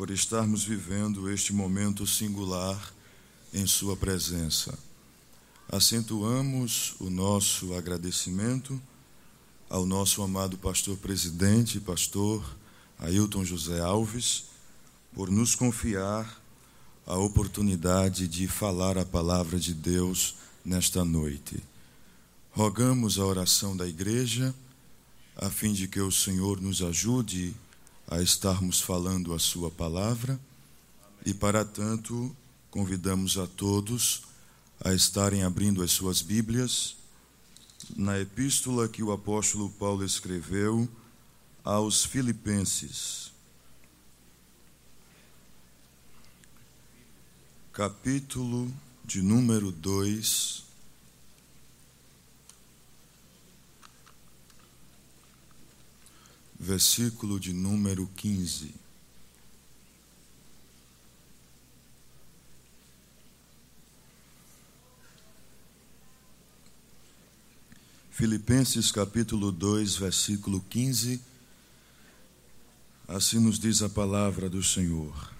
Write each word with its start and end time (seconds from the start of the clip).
por 0.00 0.10
estarmos 0.10 0.64
vivendo 0.64 1.28
este 1.28 1.52
momento 1.52 2.06
singular 2.06 2.94
em 3.52 3.66
Sua 3.66 3.94
presença. 3.94 4.78
Acentuamos 5.68 6.94
o 6.98 7.10
nosso 7.10 7.74
agradecimento 7.74 8.80
ao 9.68 9.84
nosso 9.84 10.22
amado 10.22 10.56
pastor 10.56 10.96
presidente, 10.96 11.78
pastor 11.78 12.42
Ailton 12.98 13.44
José 13.44 13.78
Alves, 13.78 14.44
por 15.12 15.30
nos 15.30 15.54
confiar 15.54 16.34
a 17.06 17.18
oportunidade 17.18 18.26
de 18.26 18.48
falar 18.48 18.96
a 18.96 19.04
palavra 19.04 19.60
de 19.60 19.74
Deus 19.74 20.36
nesta 20.64 21.04
noite. 21.04 21.62
Rogamos 22.52 23.18
a 23.18 23.26
oração 23.26 23.76
da 23.76 23.86
igreja, 23.86 24.54
a 25.36 25.50
fim 25.50 25.74
de 25.74 25.86
que 25.86 26.00
o 26.00 26.10
Senhor 26.10 26.58
nos 26.58 26.80
ajude 26.80 27.54
a 28.10 28.20
estarmos 28.20 28.80
falando 28.80 29.32
a 29.32 29.38
Sua 29.38 29.70
palavra 29.70 30.38
e, 31.24 31.32
para 31.32 31.64
tanto, 31.64 32.36
convidamos 32.68 33.38
a 33.38 33.46
todos 33.46 34.22
a 34.82 34.92
estarem 34.92 35.44
abrindo 35.44 35.82
as 35.82 35.92
suas 35.92 36.20
Bíblias 36.20 36.96
na 37.96 38.18
epístola 38.18 38.88
que 38.88 39.02
o 39.02 39.12
apóstolo 39.12 39.70
Paulo 39.70 40.04
escreveu 40.04 40.88
aos 41.62 42.04
Filipenses, 42.04 43.32
capítulo 47.72 48.72
de 49.04 49.22
número 49.22 49.70
2. 49.70 50.69
Versículo 56.60 57.40
de 57.40 57.54
número 57.54 58.06
15. 58.14 58.74
Filipenses 68.10 68.92
capítulo 68.92 69.50
2, 69.50 69.96
versículo 69.96 70.60
15. 70.68 71.18
Assim 73.08 73.38
nos 73.40 73.58
diz 73.58 73.80
a 73.80 73.88
palavra 73.88 74.50
do 74.50 74.62
Senhor. 74.62 75.32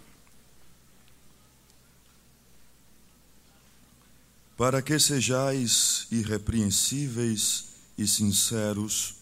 Para 4.57 4.81
que 4.81 4.99
sejais 4.99 6.07
irrepreensíveis 6.11 7.67
e 7.99 8.07
sinceros, 8.07 9.20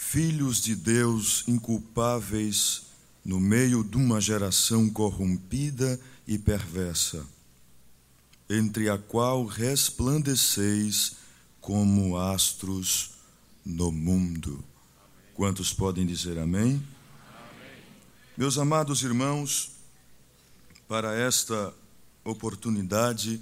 filhos 0.00 0.60
de 0.60 0.74
Deus 0.74 1.44
inculpáveis 1.46 2.86
no 3.24 3.38
meio 3.38 3.84
de 3.84 3.96
uma 3.96 4.20
geração 4.20 4.88
corrompida 4.90 6.00
e 6.26 6.36
perversa, 6.36 7.24
entre 8.48 8.88
a 8.88 8.98
qual 8.98 9.44
resplandeceis 9.44 11.16
como 11.60 12.16
astros 12.16 13.12
no 13.64 13.92
mundo. 13.92 14.64
Quantos 15.34 15.72
podem 15.72 16.04
dizer 16.06 16.38
amém? 16.38 16.72
amém? 16.72 16.82
Meus 18.36 18.58
amados 18.58 19.02
irmãos, 19.02 19.70
para 20.88 21.14
esta 21.14 21.72
oportunidade, 22.24 23.40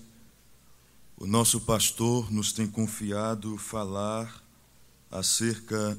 o 1.17 1.27
nosso 1.27 1.61
pastor 1.61 2.31
nos 2.31 2.53
tem 2.53 2.67
confiado 2.67 3.57
falar 3.57 4.43
acerca 5.11 5.97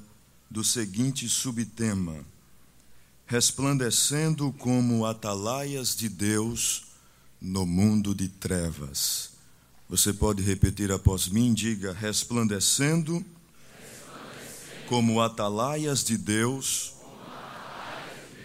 do 0.50 0.64
seguinte 0.64 1.30
subtema: 1.30 2.25
resplandecendo 3.25 4.52
como 4.53 5.06
atalaias 5.06 5.95
de 5.95 6.09
Deus 6.09 6.86
no 7.39 7.66
mundo 7.66 8.16
de 8.16 8.28
trevas. 8.28 9.31
Você 9.88 10.14
pode 10.14 10.41
repetir 10.41 10.91
após 10.91 11.28
mim, 11.28 11.53
diga: 11.53 11.94
resplandecendo, 11.94 13.13
resplandecendo 13.13 14.88
como 14.88 15.22
atalaias 15.22 16.03
de 16.03 16.18
Deus, 16.18 16.94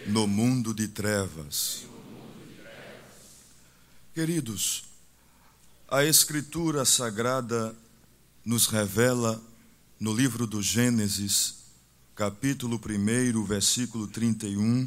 no. 0.06 0.26
Mundo 0.26 0.74
de 0.74 0.88
trevas. 0.88 1.84
Queridos, 4.14 4.84
a 5.88 6.04
Escritura 6.04 6.84
Sagrada 6.84 7.74
nos 8.44 8.66
revela 8.66 9.42
no 9.98 10.14
livro 10.14 10.46
do 10.46 10.62
Gênesis 10.62 11.63
capítulo 12.14 12.80
1, 12.80 13.44
versículo 13.44 14.06
31, 14.06 14.86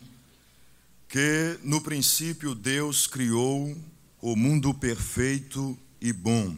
que 1.09 1.59
no 1.61 1.81
princípio 1.81 2.55
Deus 2.55 3.05
criou 3.05 3.77
o 4.21 4.33
mundo 4.33 4.73
perfeito 4.73 5.77
e 5.99 6.13
bom. 6.13 6.57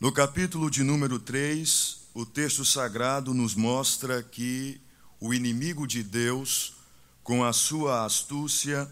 No 0.00 0.10
capítulo 0.10 0.68
de 0.68 0.82
número 0.82 1.20
3, 1.20 1.98
o 2.12 2.26
texto 2.26 2.64
sagrado 2.64 3.32
nos 3.32 3.54
mostra 3.54 4.20
que 4.20 4.80
o 5.20 5.32
inimigo 5.32 5.86
de 5.86 6.02
Deus, 6.02 6.74
com 7.22 7.44
a 7.44 7.52
sua 7.52 8.04
astúcia, 8.04 8.90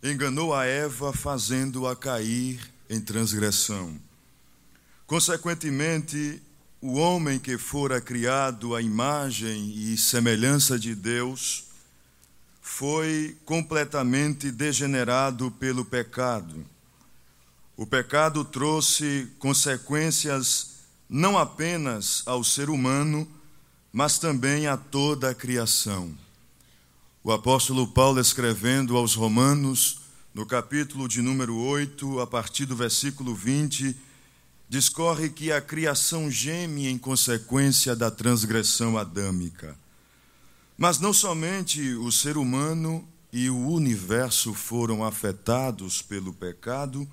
enganou 0.00 0.54
a 0.54 0.64
Eva, 0.64 1.12
fazendo-a 1.12 1.96
cair 1.96 2.60
em 2.88 3.00
transgressão. 3.00 4.00
Consequentemente, 5.08 6.40
o 6.82 6.94
homem 6.94 7.38
que 7.38 7.56
fora 7.56 8.00
criado 8.00 8.74
à 8.74 8.82
imagem 8.82 9.72
e 9.72 9.96
semelhança 9.96 10.76
de 10.76 10.96
Deus 10.96 11.66
foi 12.60 13.36
completamente 13.44 14.50
degenerado 14.50 15.48
pelo 15.52 15.84
pecado. 15.84 16.66
O 17.76 17.86
pecado 17.86 18.44
trouxe 18.44 19.30
consequências 19.38 20.72
não 21.08 21.38
apenas 21.38 22.24
ao 22.26 22.42
ser 22.42 22.68
humano, 22.68 23.28
mas 23.92 24.18
também 24.18 24.66
a 24.66 24.76
toda 24.76 25.30
a 25.30 25.34
criação. 25.34 26.12
O 27.22 27.30
apóstolo 27.30 27.86
Paulo, 27.86 28.18
escrevendo 28.18 28.96
aos 28.96 29.14
Romanos, 29.14 30.00
no 30.34 30.44
capítulo 30.44 31.06
de 31.06 31.22
número 31.22 31.54
8, 31.54 32.18
a 32.18 32.26
partir 32.26 32.66
do 32.66 32.74
versículo 32.74 33.36
20, 33.36 33.94
discorre 34.72 35.28
que 35.28 35.52
a 35.52 35.60
criação 35.60 36.30
geme 36.30 36.88
em 36.88 36.96
consequência 36.96 37.94
da 37.94 38.10
transgressão 38.10 38.96
adâmica. 38.96 39.76
Mas 40.78 40.98
não 40.98 41.12
somente 41.12 41.92
o 41.96 42.10
ser 42.10 42.38
humano 42.38 43.06
e 43.30 43.50
o 43.50 43.68
universo 43.68 44.54
foram 44.54 45.04
afetados 45.04 46.00
pelo 46.00 46.32
pecado, 46.32 47.06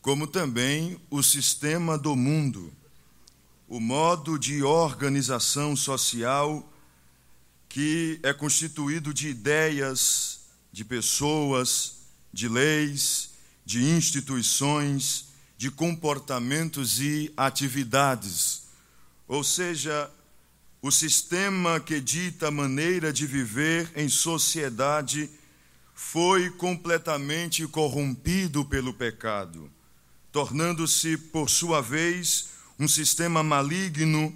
como 0.00 0.26
também 0.26 0.98
o 1.10 1.22
sistema 1.22 1.98
do 1.98 2.16
mundo, 2.16 2.72
o 3.68 3.78
modo 3.78 4.38
de 4.38 4.62
organização 4.62 5.76
social 5.76 6.66
que 7.68 8.18
é 8.22 8.32
constituído 8.32 9.12
de 9.12 9.28
ideias, 9.28 10.40
de 10.72 10.82
pessoas, 10.82 11.96
de 12.32 12.48
leis, 12.48 13.32
de 13.66 13.84
instituições, 13.84 15.28
de 15.60 15.70
comportamentos 15.70 17.02
e 17.02 17.30
atividades. 17.36 18.62
Ou 19.28 19.44
seja, 19.44 20.10
o 20.80 20.90
sistema 20.90 21.78
que 21.78 22.00
dita 22.00 22.48
a 22.48 22.50
maneira 22.50 23.12
de 23.12 23.26
viver 23.26 23.92
em 23.94 24.08
sociedade 24.08 25.28
foi 25.94 26.48
completamente 26.48 27.66
corrompido 27.66 28.64
pelo 28.64 28.94
pecado, 28.94 29.70
tornando-se, 30.32 31.18
por 31.18 31.50
sua 31.50 31.82
vez, 31.82 32.48
um 32.78 32.88
sistema 32.88 33.42
maligno, 33.42 34.34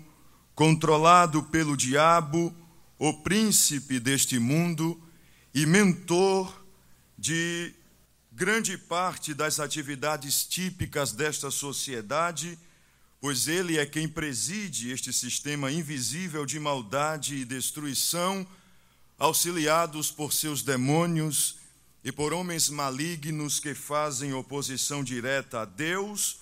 controlado 0.54 1.42
pelo 1.44 1.74
diabo, 1.74 2.54
o 2.98 3.14
príncipe 3.22 3.98
deste 3.98 4.38
mundo 4.38 5.00
e 5.54 5.64
mentor 5.64 6.54
de 7.16 7.72
grande 8.34 8.76
parte 8.76 9.32
das 9.32 9.60
atividades 9.60 10.44
típicas 10.44 11.12
desta 11.12 11.52
sociedade, 11.52 12.58
pois 13.20 13.46
ele 13.46 13.78
é 13.78 13.86
quem 13.86 14.08
preside 14.08 14.90
este 14.90 15.12
sistema 15.12 15.70
invisível 15.70 16.44
de 16.44 16.58
maldade 16.58 17.36
e 17.36 17.44
destruição, 17.44 18.44
auxiliados 19.16 20.10
por 20.10 20.32
seus 20.32 20.62
demônios 20.62 21.58
e 22.02 22.10
por 22.10 22.32
homens 22.32 22.68
malignos 22.68 23.60
que 23.60 23.72
fazem 23.72 24.34
oposição 24.34 25.04
direta 25.04 25.60
a 25.60 25.64
Deus, 25.64 26.40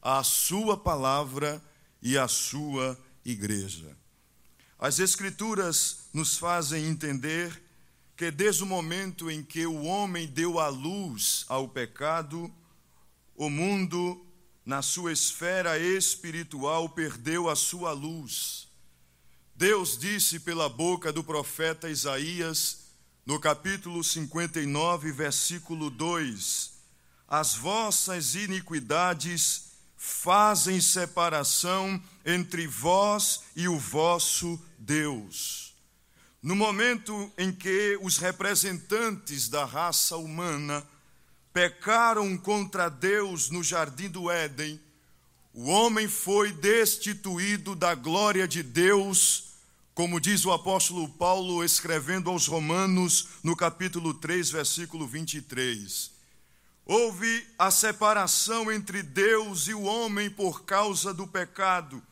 à 0.00 0.22
Sua 0.22 0.76
palavra 0.76 1.60
e 2.00 2.16
à 2.16 2.28
Sua 2.28 2.96
igreja. 3.24 3.96
As 4.78 5.00
Escrituras 5.00 6.06
nos 6.14 6.38
fazem 6.38 6.86
entender 6.86 7.61
que 8.22 8.30
desde 8.30 8.62
o 8.62 8.66
momento 8.66 9.28
em 9.28 9.42
que 9.42 9.66
o 9.66 9.82
homem 9.82 10.28
deu 10.28 10.60
a 10.60 10.68
luz 10.68 11.44
ao 11.48 11.66
pecado, 11.66 12.48
o 13.34 13.50
mundo, 13.50 14.24
na 14.64 14.80
sua 14.80 15.10
esfera 15.10 15.76
espiritual, 15.76 16.88
perdeu 16.88 17.50
a 17.50 17.56
sua 17.56 17.90
luz. 17.90 18.68
Deus 19.56 19.98
disse 19.98 20.38
pela 20.38 20.68
boca 20.68 21.12
do 21.12 21.24
profeta 21.24 21.90
Isaías, 21.90 22.92
no 23.26 23.40
capítulo 23.40 24.04
59, 24.04 25.10
versículo 25.10 25.90
2: 25.90 26.74
As 27.26 27.56
vossas 27.56 28.36
iniquidades 28.36 29.72
fazem 29.96 30.80
separação 30.80 32.00
entre 32.24 32.68
vós 32.68 33.40
e 33.56 33.66
o 33.66 33.76
vosso 33.76 34.64
Deus. 34.78 35.61
No 36.42 36.56
momento 36.56 37.32
em 37.38 37.52
que 37.52 37.96
os 38.02 38.18
representantes 38.18 39.48
da 39.48 39.64
raça 39.64 40.16
humana 40.16 40.84
pecaram 41.52 42.36
contra 42.36 42.88
Deus 42.88 43.48
no 43.48 43.62
jardim 43.62 44.08
do 44.08 44.28
Éden, 44.28 44.80
o 45.54 45.68
homem 45.68 46.08
foi 46.08 46.50
destituído 46.50 47.76
da 47.76 47.94
glória 47.94 48.48
de 48.48 48.60
Deus, 48.60 49.50
como 49.94 50.18
diz 50.18 50.44
o 50.44 50.50
apóstolo 50.50 51.08
Paulo 51.10 51.62
escrevendo 51.62 52.28
aos 52.28 52.48
Romanos 52.48 53.28
no 53.40 53.54
capítulo 53.54 54.12
3, 54.12 54.50
versículo 54.50 55.06
23. 55.06 56.10
Houve 56.84 57.46
a 57.56 57.70
separação 57.70 58.72
entre 58.72 59.00
Deus 59.00 59.68
e 59.68 59.74
o 59.74 59.82
homem 59.82 60.28
por 60.28 60.64
causa 60.64 61.14
do 61.14 61.28
pecado, 61.28 62.02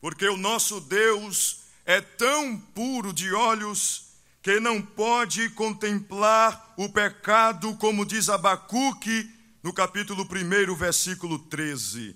porque 0.00 0.28
o 0.28 0.36
nosso 0.36 0.80
Deus 0.80 1.57
é 1.88 2.02
tão 2.02 2.54
puro 2.58 3.14
de 3.14 3.32
olhos 3.32 4.08
que 4.42 4.60
não 4.60 4.82
pode 4.82 5.48
contemplar 5.48 6.74
o 6.76 6.86
pecado, 6.90 7.74
como 7.76 8.04
diz 8.04 8.28
Abacuque 8.28 9.26
no 9.62 9.72
capítulo 9.72 10.28
1, 10.30 10.74
versículo 10.74 11.38
13. 11.38 12.14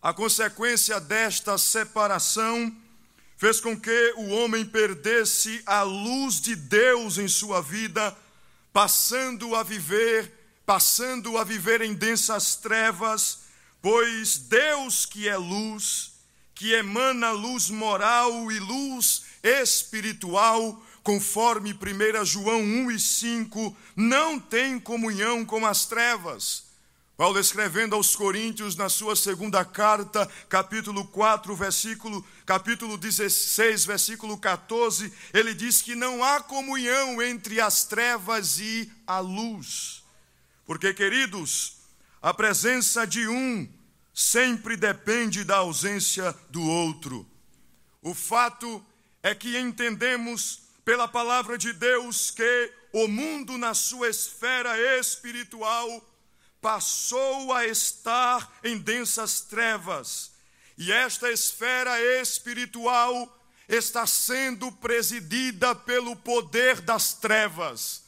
A 0.00 0.14
consequência 0.14 1.00
desta 1.00 1.58
separação 1.58 2.72
fez 3.36 3.60
com 3.60 3.76
que 3.76 4.14
o 4.16 4.28
homem 4.28 4.64
perdesse 4.64 5.60
a 5.66 5.82
luz 5.82 6.40
de 6.40 6.54
Deus 6.54 7.18
em 7.18 7.26
sua 7.26 7.60
vida, 7.60 8.16
passando 8.72 9.56
a 9.56 9.64
viver, 9.64 10.32
passando 10.64 11.36
a 11.36 11.42
viver 11.42 11.80
em 11.80 11.94
densas 11.94 12.54
trevas, 12.54 13.40
pois 13.82 14.38
Deus 14.38 15.04
que 15.04 15.28
é 15.28 15.36
luz, 15.36 16.13
que 16.54 16.72
emana 16.72 17.30
luz 17.30 17.68
moral 17.68 18.50
e 18.52 18.58
luz 18.58 19.24
espiritual, 19.42 20.80
conforme 21.02 21.72
1 21.72 22.24
João 22.24 22.60
1 22.60 22.90
e 22.92 23.00
5, 23.00 23.76
não 23.96 24.38
tem 24.38 24.78
comunhão 24.78 25.44
com 25.44 25.66
as 25.66 25.84
trevas. 25.86 26.64
Paulo 27.16 27.38
escrevendo 27.38 27.94
aos 27.94 28.16
Coríntios 28.16 28.74
na 28.74 28.88
sua 28.88 29.14
segunda 29.14 29.64
carta, 29.64 30.28
capítulo 30.48 31.06
4, 31.06 31.54
versículo, 31.54 32.24
capítulo 32.44 32.96
16, 32.98 33.84
versículo 33.84 34.36
14, 34.36 35.12
ele 35.32 35.54
diz 35.54 35.80
que 35.80 35.94
não 35.94 36.24
há 36.24 36.40
comunhão 36.40 37.22
entre 37.22 37.60
as 37.60 37.84
trevas 37.84 38.58
e 38.58 38.90
a 39.06 39.20
luz. 39.20 40.02
Porque, 40.66 40.92
queridos, 40.92 41.76
a 42.20 42.34
presença 42.34 43.06
de 43.06 43.28
um 43.28 43.68
sempre 44.14 44.76
depende 44.76 45.42
da 45.42 45.56
ausência 45.56 46.32
do 46.48 46.62
outro. 46.62 47.28
O 48.00 48.14
fato 48.14 48.84
é 49.22 49.34
que 49.34 49.58
entendemos 49.58 50.62
pela 50.84 51.08
palavra 51.08 51.58
de 51.58 51.72
Deus 51.72 52.30
que 52.30 52.72
o 52.92 53.08
mundo, 53.08 53.58
na 53.58 53.74
sua 53.74 54.08
esfera 54.08 54.78
espiritual, 54.98 55.88
passou 56.60 57.52
a 57.52 57.66
estar 57.66 58.50
em 58.62 58.78
densas 58.78 59.40
trevas, 59.40 60.32
e 60.78 60.92
esta 60.92 61.30
esfera 61.30 62.00
espiritual 62.20 63.38
está 63.68 64.06
sendo 64.06 64.70
presidida 64.72 65.74
pelo 65.74 66.14
poder 66.16 66.80
das 66.80 67.14
trevas. 67.14 68.04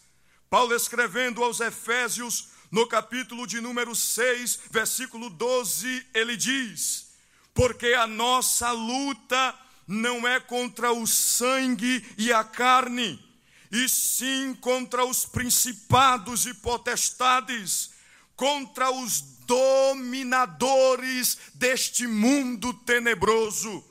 Paulo 0.48 0.74
escrevendo 0.74 1.42
aos 1.42 1.60
Efésios, 1.60 2.48
no 2.76 2.86
capítulo 2.86 3.46
de 3.46 3.58
número 3.58 3.96
6, 3.96 4.60
versículo 4.70 5.30
12, 5.30 6.06
ele 6.12 6.36
diz: 6.36 7.06
Porque 7.54 7.94
a 7.94 8.06
nossa 8.06 8.70
luta 8.70 9.54
não 9.88 10.28
é 10.28 10.38
contra 10.38 10.92
o 10.92 11.06
sangue 11.06 12.04
e 12.18 12.30
a 12.30 12.44
carne, 12.44 13.18
e 13.72 13.88
sim 13.88 14.54
contra 14.60 15.06
os 15.06 15.24
principados 15.24 16.44
e 16.44 16.52
potestades, 16.52 17.92
contra 18.36 18.90
os 18.90 19.22
dominadores 19.46 21.38
deste 21.54 22.06
mundo 22.06 22.74
tenebroso. 22.74 23.82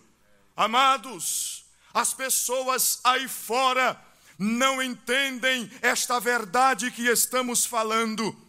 Amados, 0.56 1.66
as 1.92 2.14
pessoas 2.14 3.00
aí 3.04 3.28
fora 3.28 4.00
não 4.38 4.80
entendem 4.80 5.72
esta 5.82 6.20
verdade 6.20 6.92
que 6.92 7.08
estamos 7.08 7.66
falando. 7.66 8.45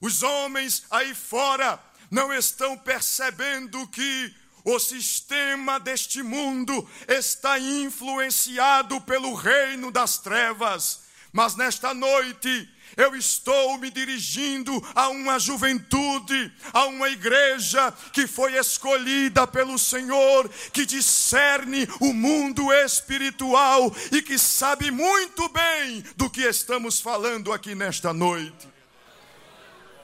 Os 0.00 0.22
homens 0.22 0.84
aí 0.90 1.14
fora 1.14 1.78
não 2.10 2.32
estão 2.32 2.76
percebendo 2.76 3.86
que 3.88 4.34
o 4.64 4.78
sistema 4.78 5.78
deste 5.78 6.22
mundo 6.22 6.88
está 7.08 7.58
influenciado 7.58 9.00
pelo 9.02 9.34
reino 9.34 9.90
das 9.90 10.18
trevas. 10.18 11.00
Mas 11.32 11.54
nesta 11.54 11.94
noite, 11.94 12.68
eu 12.96 13.14
estou 13.14 13.78
me 13.78 13.90
dirigindo 13.90 14.72
a 14.94 15.08
uma 15.08 15.38
juventude, 15.38 16.52
a 16.72 16.86
uma 16.86 17.08
igreja 17.08 17.92
que 18.12 18.26
foi 18.26 18.56
escolhida 18.56 19.46
pelo 19.46 19.78
Senhor, 19.78 20.48
que 20.72 20.84
discerne 20.84 21.88
o 22.00 22.12
mundo 22.12 22.72
espiritual 22.72 23.94
e 24.10 24.20
que 24.20 24.38
sabe 24.38 24.90
muito 24.90 25.48
bem 25.48 26.04
do 26.16 26.28
que 26.28 26.42
estamos 26.42 27.00
falando 27.00 27.52
aqui 27.52 27.74
nesta 27.74 28.12
noite. 28.12 28.69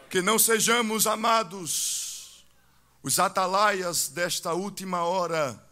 Que 0.09 0.23
não 0.23 0.39
sejamos 0.39 1.07
amados 1.07 2.07
os 3.07 3.21
atalaias 3.21 4.09
desta 4.09 4.53
última 4.53 5.05
hora, 5.05 5.65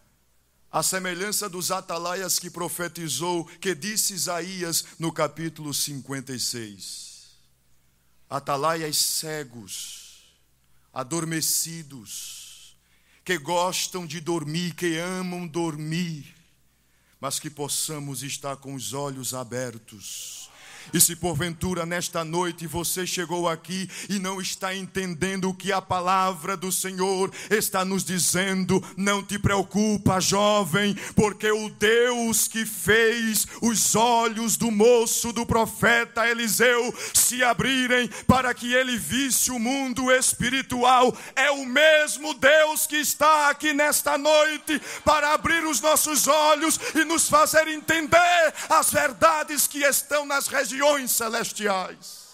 a 0.70 0.84
semelhança 0.84 1.48
dos 1.48 1.72
atalaias 1.72 2.38
que 2.38 2.48
profetizou, 2.48 3.44
que 3.44 3.74
disse 3.74 4.14
Isaías 4.14 4.84
no 5.00 5.12
capítulo 5.12 5.74
56. 5.74 7.32
Atalaias 8.30 8.96
cegos, 8.96 10.36
adormecidos, 10.92 12.76
que 13.24 13.36
gostam 13.36 14.06
de 14.06 14.20
dormir, 14.20 14.74
que 14.76 14.96
amam 14.96 15.44
dormir, 15.44 16.36
mas 17.20 17.40
que 17.40 17.50
possamos 17.50 18.22
estar 18.22 18.56
com 18.58 18.74
os 18.74 18.92
olhos 18.92 19.34
abertos 19.34 20.43
e 20.92 21.00
se 21.00 21.16
porventura 21.16 21.86
nesta 21.86 22.24
noite 22.24 22.66
você 22.66 23.06
chegou 23.06 23.48
aqui 23.48 23.88
e 24.08 24.18
não 24.18 24.40
está 24.40 24.74
entendendo 24.74 25.48
o 25.48 25.54
que 25.54 25.72
a 25.72 25.80
palavra 25.80 26.56
do 26.56 26.70
Senhor 26.70 27.30
está 27.50 27.84
nos 27.84 28.04
dizendo, 28.04 28.82
não 28.96 29.22
te 29.22 29.38
preocupa, 29.38 30.20
jovem, 30.20 30.94
porque 31.14 31.50
o 31.50 31.70
Deus 31.70 32.46
que 32.46 32.66
fez 32.66 33.46
os 33.62 33.94
olhos 33.96 34.56
do 34.56 34.70
moço 34.70 35.32
do 35.32 35.46
profeta 35.46 36.28
Eliseu 36.28 36.94
se 37.12 37.42
abrirem 37.42 38.08
para 38.26 38.52
que 38.52 38.72
ele 38.72 38.96
visse 38.96 39.50
o 39.50 39.58
mundo 39.58 40.10
espiritual, 40.10 41.16
é 41.34 41.50
o 41.50 41.64
mesmo 41.64 42.34
Deus 42.34 42.86
que 42.86 42.96
está 42.96 43.48
aqui 43.48 43.72
nesta 43.72 44.18
noite 44.18 44.80
para 45.04 45.32
abrir 45.32 45.64
os 45.64 45.80
nossos 45.80 46.26
olhos 46.28 46.78
e 46.94 47.04
nos 47.04 47.28
fazer 47.28 47.68
entender 47.68 48.54
as 48.68 48.90
verdades 48.90 49.66
que 49.66 49.84
estão 49.84 50.26
nas 50.26 50.46
regiões 50.46 50.73
regiões 50.74 51.12
celestiais. 51.12 52.24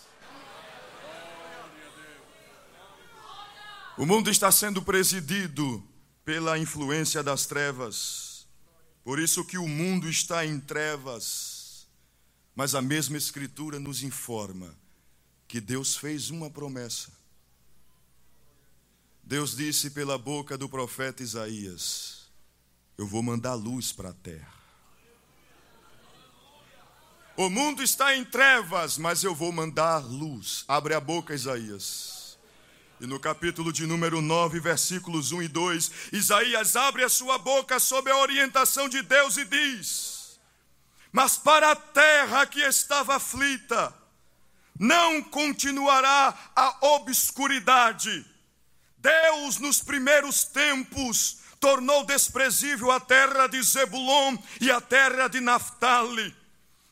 O 3.98 4.06
mundo 4.06 4.30
está 4.30 4.50
sendo 4.50 4.80
presidido 4.80 5.86
pela 6.24 6.58
influência 6.58 7.22
das 7.22 7.44
trevas. 7.44 8.46
Por 9.04 9.18
isso 9.18 9.44
que 9.44 9.58
o 9.58 9.68
mundo 9.68 10.08
está 10.08 10.46
em 10.46 10.58
trevas. 10.58 11.86
Mas 12.54 12.74
a 12.74 12.80
mesma 12.80 13.18
escritura 13.18 13.78
nos 13.78 14.02
informa 14.02 14.74
que 15.46 15.60
Deus 15.60 15.96
fez 15.96 16.30
uma 16.30 16.50
promessa. 16.50 17.10
Deus 19.22 19.54
disse 19.54 19.90
pela 19.90 20.16
boca 20.16 20.56
do 20.56 20.68
profeta 20.68 21.22
Isaías: 21.22 22.30
Eu 22.96 23.06
vou 23.06 23.22
mandar 23.22 23.54
luz 23.54 23.92
para 23.92 24.10
a 24.10 24.14
terra. 24.14 24.59
O 27.40 27.48
mundo 27.48 27.82
está 27.82 28.14
em 28.14 28.22
trevas, 28.22 28.98
mas 28.98 29.24
eu 29.24 29.34
vou 29.34 29.50
mandar 29.50 30.04
luz. 30.04 30.62
Abre 30.68 30.92
a 30.92 31.00
boca, 31.00 31.34
Isaías. 31.34 32.38
E 33.00 33.06
no 33.06 33.18
capítulo 33.18 33.72
de 33.72 33.86
número 33.86 34.20
9, 34.20 34.60
versículos 34.60 35.32
1 35.32 35.44
e 35.44 35.48
2, 35.48 35.90
Isaías 36.12 36.76
abre 36.76 37.02
a 37.02 37.08
sua 37.08 37.38
boca 37.38 37.80
sob 37.80 38.10
a 38.10 38.18
orientação 38.18 38.90
de 38.90 39.00
Deus 39.00 39.38
e 39.38 39.46
diz: 39.46 40.38
Mas 41.10 41.38
para 41.38 41.70
a 41.70 41.74
terra 41.76 42.44
que 42.44 42.60
estava 42.60 43.16
aflita, 43.16 43.94
não 44.78 45.22
continuará 45.22 46.52
a 46.54 46.76
obscuridade. 46.88 48.22
Deus, 48.98 49.56
nos 49.56 49.80
primeiros 49.80 50.44
tempos, 50.44 51.38
tornou 51.58 52.04
desprezível 52.04 52.90
a 52.90 53.00
terra 53.00 53.46
de 53.46 53.62
Zebulon 53.62 54.36
e 54.60 54.70
a 54.70 54.78
terra 54.78 55.26
de 55.26 55.40
Naphtali 55.40 56.38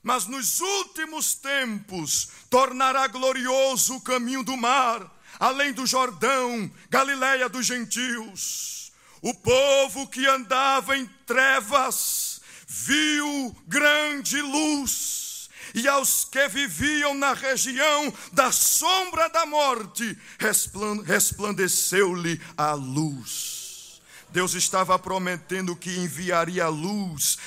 mas 0.08 0.26
nos 0.26 0.58
últimos 0.60 1.34
tempos 1.34 2.30
tornará 2.48 3.06
glorioso 3.08 3.96
o 3.96 4.00
caminho 4.00 4.42
do 4.42 4.56
mar, 4.56 5.06
além 5.38 5.70
do 5.70 5.84
Jordão, 5.84 6.72
Galiléia 6.88 7.46
dos 7.46 7.66
gentios. 7.66 8.90
O 9.20 9.34
povo 9.34 10.06
que 10.06 10.26
andava 10.26 10.96
em 10.96 11.04
trevas 11.26 12.40
viu 12.66 13.54
grande 13.66 14.40
luz, 14.40 15.50
e 15.74 15.86
aos 15.86 16.24
que 16.24 16.48
viviam 16.48 17.12
na 17.12 17.34
região 17.34 18.10
da 18.32 18.50
sombra 18.50 19.28
da 19.28 19.44
morte, 19.44 20.16
resplandeceu-lhe 21.04 22.40
a 22.56 22.72
luz. 22.72 23.57
Deus 24.30 24.54
estava 24.54 24.98
prometendo 24.98 25.74
que 25.74 25.96
enviaria 25.98 26.64
a 26.64 26.68
luz, 26.68 27.38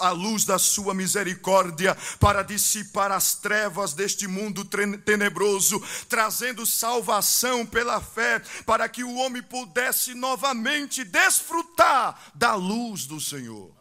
a 0.00 0.10
luz 0.10 0.44
da 0.44 0.58
sua 0.58 0.94
misericórdia, 0.94 1.96
para 2.20 2.42
dissipar 2.42 3.10
as 3.10 3.34
trevas 3.34 3.92
deste 3.92 4.26
mundo 4.26 4.64
tenebroso, 4.64 5.82
trazendo 6.08 6.66
salvação 6.66 7.64
pela 7.64 8.00
fé, 8.00 8.40
para 8.64 8.88
que 8.88 9.02
o 9.02 9.14
homem 9.14 9.42
pudesse 9.42 10.14
novamente 10.14 11.04
desfrutar 11.04 12.32
da 12.34 12.54
luz 12.54 13.06
do 13.06 13.20
Senhor. 13.20 13.74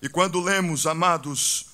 E 0.00 0.08
quando 0.08 0.40
lemos, 0.40 0.86
amados, 0.86 1.66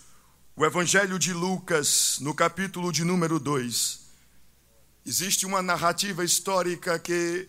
o 0.56 0.64
Evangelho 0.64 1.18
de 1.18 1.32
Lucas, 1.32 2.18
no 2.20 2.34
capítulo 2.34 2.90
de 2.90 3.04
número 3.04 3.38
2, 3.38 4.00
existe 5.04 5.44
uma 5.44 5.60
narrativa 5.60 6.24
histórica 6.24 6.98
que 6.98 7.48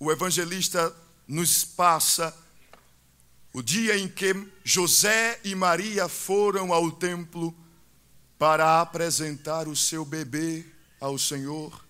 o 0.00 0.12
evangelista 0.12 0.94
nos 1.28 1.62
passa 1.62 2.34
o 3.52 3.62
dia 3.62 3.98
em 3.98 4.08
que 4.08 4.34
José 4.64 5.38
e 5.44 5.54
Maria 5.54 6.08
foram 6.08 6.72
ao 6.72 6.90
templo 6.90 7.54
para 8.38 8.80
apresentar 8.80 9.68
o 9.68 9.76
seu 9.76 10.04
bebê 10.04 10.64
ao 11.00 11.18
Senhor, 11.18 11.84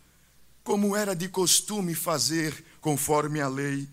como 0.65 0.97
era 0.97 1.15
de 1.15 1.29
costume 1.29 1.95
fazer 1.95 2.65
conforme 2.81 3.41
a 3.41 3.49
lei. 3.49 3.89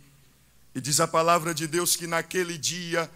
E 0.74 0.82
diz 0.82 1.00
a 1.00 1.08
palavra 1.08 1.54
de 1.54 1.68
Deus 1.68 1.96
que 1.96 2.08
naquele 2.08 2.58
dia, 2.58 3.10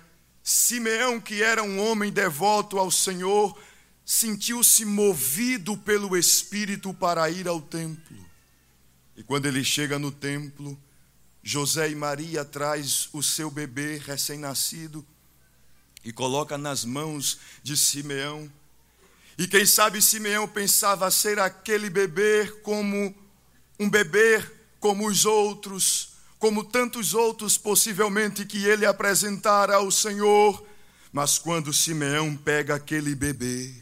Simeão, 0.44 1.20
que 1.20 1.42
era 1.42 1.64
um 1.64 1.80
homem 1.80 2.12
devoto 2.12 2.78
ao 2.78 2.92
Senhor, 2.92 3.58
sentiu-se 4.06 4.86
movido 4.86 5.78
pelo 5.78 6.18
Espírito 6.18 6.94
para 6.94 7.30
ir 7.30 7.48
ao 7.48 7.62
templo. 7.62 8.26
E 9.16 9.24
quando 9.24 9.46
ele 9.46 9.64
chega 9.64 10.00
no 10.00 10.12
templo, 10.12 10.78
José 11.44 11.90
e 11.90 11.96
Maria 11.96 12.44
traz 12.44 13.10
o 13.14 13.24
seu 13.24 13.50
bebê 13.50 13.98
recém-nascido 13.98 15.06
e 16.04 16.12
coloca 16.12 16.58
nas 16.58 16.84
mãos 16.84 17.40
de 17.64 17.78
Simeão. 17.78 18.52
E 19.38 19.48
quem 19.48 19.66
sabe 19.66 20.02
Simeão 20.02 20.48
pensava 20.48 21.10
ser 21.10 21.40
aquele 21.40 21.90
bebê 21.90 22.48
como 22.64 23.16
um 23.80 23.90
bebê 23.90 24.44
como 24.80 25.08
os 25.08 25.26
outros, 25.26 26.10
como 26.38 26.64
tantos 26.64 27.14
outros 27.14 27.58
possivelmente 27.58 28.46
que 28.46 28.66
ele 28.66 28.86
apresentara 28.86 29.76
ao 29.76 29.92
Senhor. 29.92 30.66
Mas 31.12 31.38
quando 31.38 31.74
Simeão 31.74 32.36
pega 32.36 32.76
aquele 32.76 33.16
bebê 33.16 33.74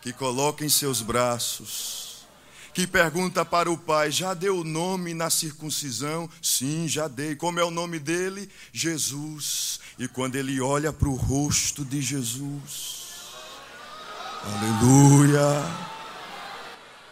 que 0.00 0.12
coloca 0.12 0.64
em 0.64 0.68
seus 0.68 1.02
braços, 1.02 1.99
que 2.72 2.86
pergunta 2.86 3.44
para 3.44 3.70
o 3.70 3.76
pai: 3.76 4.10
já 4.10 4.34
deu 4.34 4.58
o 4.58 4.64
nome 4.64 5.14
na 5.14 5.30
circuncisão? 5.30 6.30
Sim, 6.42 6.86
já 6.88 7.08
dei. 7.08 7.34
Como 7.34 7.58
é 7.58 7.64
o 7.64 7.70
nome 7.70 7.98
dele? 7.98 8.50
Jesus. 8.72 9.80
E 9.98 10.08
quando 10.08 10.36
ele 10.36 10.60
olha 10.60 10.92
para 10.92 11.08
o 11.08 11.14
rosto 11.14 11.84
de 11.84 12.00
Jesus, 12.00 13.04
aleluia. 14.42 15.90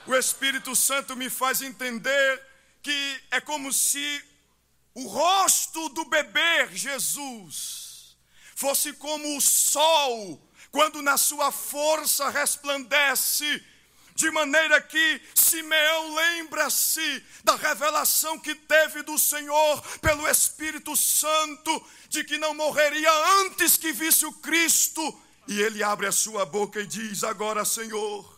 O 0.06 0.14
Espírito 0.14 0.74
Santo 0.74 1.14
me 1.14 1.28
faz 1.28 1.60
entender 1.60 2.42
que 2.82 3.20
é 3.30 3.40
como 3.40 3.72
se 3.72 4.24
o 4.94 5.06
rosto 5.06 5.90
do 5.90 6.04
bebê 6.06 6.68
Jesus 6.72 8.16
fosse 8.54 8.92
como 8.94 9.36
o 9.36 9.40
sol, 9.40 10.42
quando 10.70 11.02
na 11.02 11.16
sua 11.16 11.52
força 11.52 12.28
resplandece 12.30 13.62
de 14.18 14.32
maneira 14.32 14.80
que 14.80 15.22
Simeão 15.32 16.12
lembra-se 16.16 17.22
da 17.44 17.54
revelação 17.54 18.36
que 18.36 18.52
teve 18.52 19.00
do 19.04 19.16
Senhor 19.16 19.80
pelo 20.00 20.28
Espírito 20.28 20.96
Santo, 20.96 21.86
de 22.08 22.24
que 22.24 22.36
não 22.36 22.52
morreria 22.52 23.12
antes 23.42 23.76
que 23.76 23.92
visse 23.92 24.26
o 24.26 24.32
Cristo. 24.32 25.00
E 25.46 25.62
ele 25.62 25.84
abre 25.84 26.08
a 26.08 26.12
sua 26.12 26.44
boca 26.44 26.80
e 26.80 26.86
diz: 26.86 27.22
Agora, 27.22 27.64
Senhor, 27.64 28.37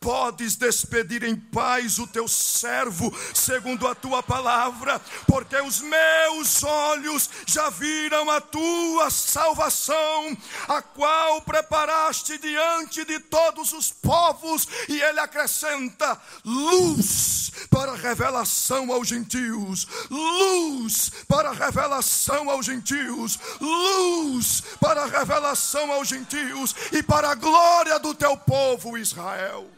Podes 0.00 0.56
despedir 0.56 1.24
em 1.24 1.34
paz 1.34 1.98
o 1.98 2.06
teu 2.06 2.28
servo, 2.28 3.12
segundo 3.34 3.88
a 3.88 3.94
tua 3.94 4.22
palavra, 4.22 5.00
porque 5.26 5.56
os 5.56 5.80
meus 5.80 6.62
olhos 6.62 7.28
já 7.46 7.70
viram 7.70 8.30
a 8.30 8.40
tua 8.40 9.10
salvação, 9.10 10.36
a 10.68 10.80
qual 10.80 11.40
preparaste 11.42 12.38
diante 12.38 13.04
de 13.04 13.18
todos 13.18 13.72
os 13.72 13.90
povos, 13.90 14.68
e 14.88 15.00
ele 15.00 15.18
acrescenta: 15.18 16.20
luz 16.44 17.50
para 17.70 17.94
revelação 17.94 18.92
aos 18.92 19.08
gentios, 19.08 19.88
luz 20.10 21.10
para 21.26 21.52
revelação 21.52 22.50
aos 22.50 22.66
gentios, 22.66 23.38
luz 23.60 24.62
para 24.80 25.06
revelação 25.06 25.90
aos 25.90 26.06
gentios 26.06 26.74
e 26.92 27.02
para 27.02 27.30
a 27.30 27.34
glória 27.34 27.98
do 27.98 28.14
teu 28.14 28.36
povo 28.36 28.96
Israel. 28.98 29.68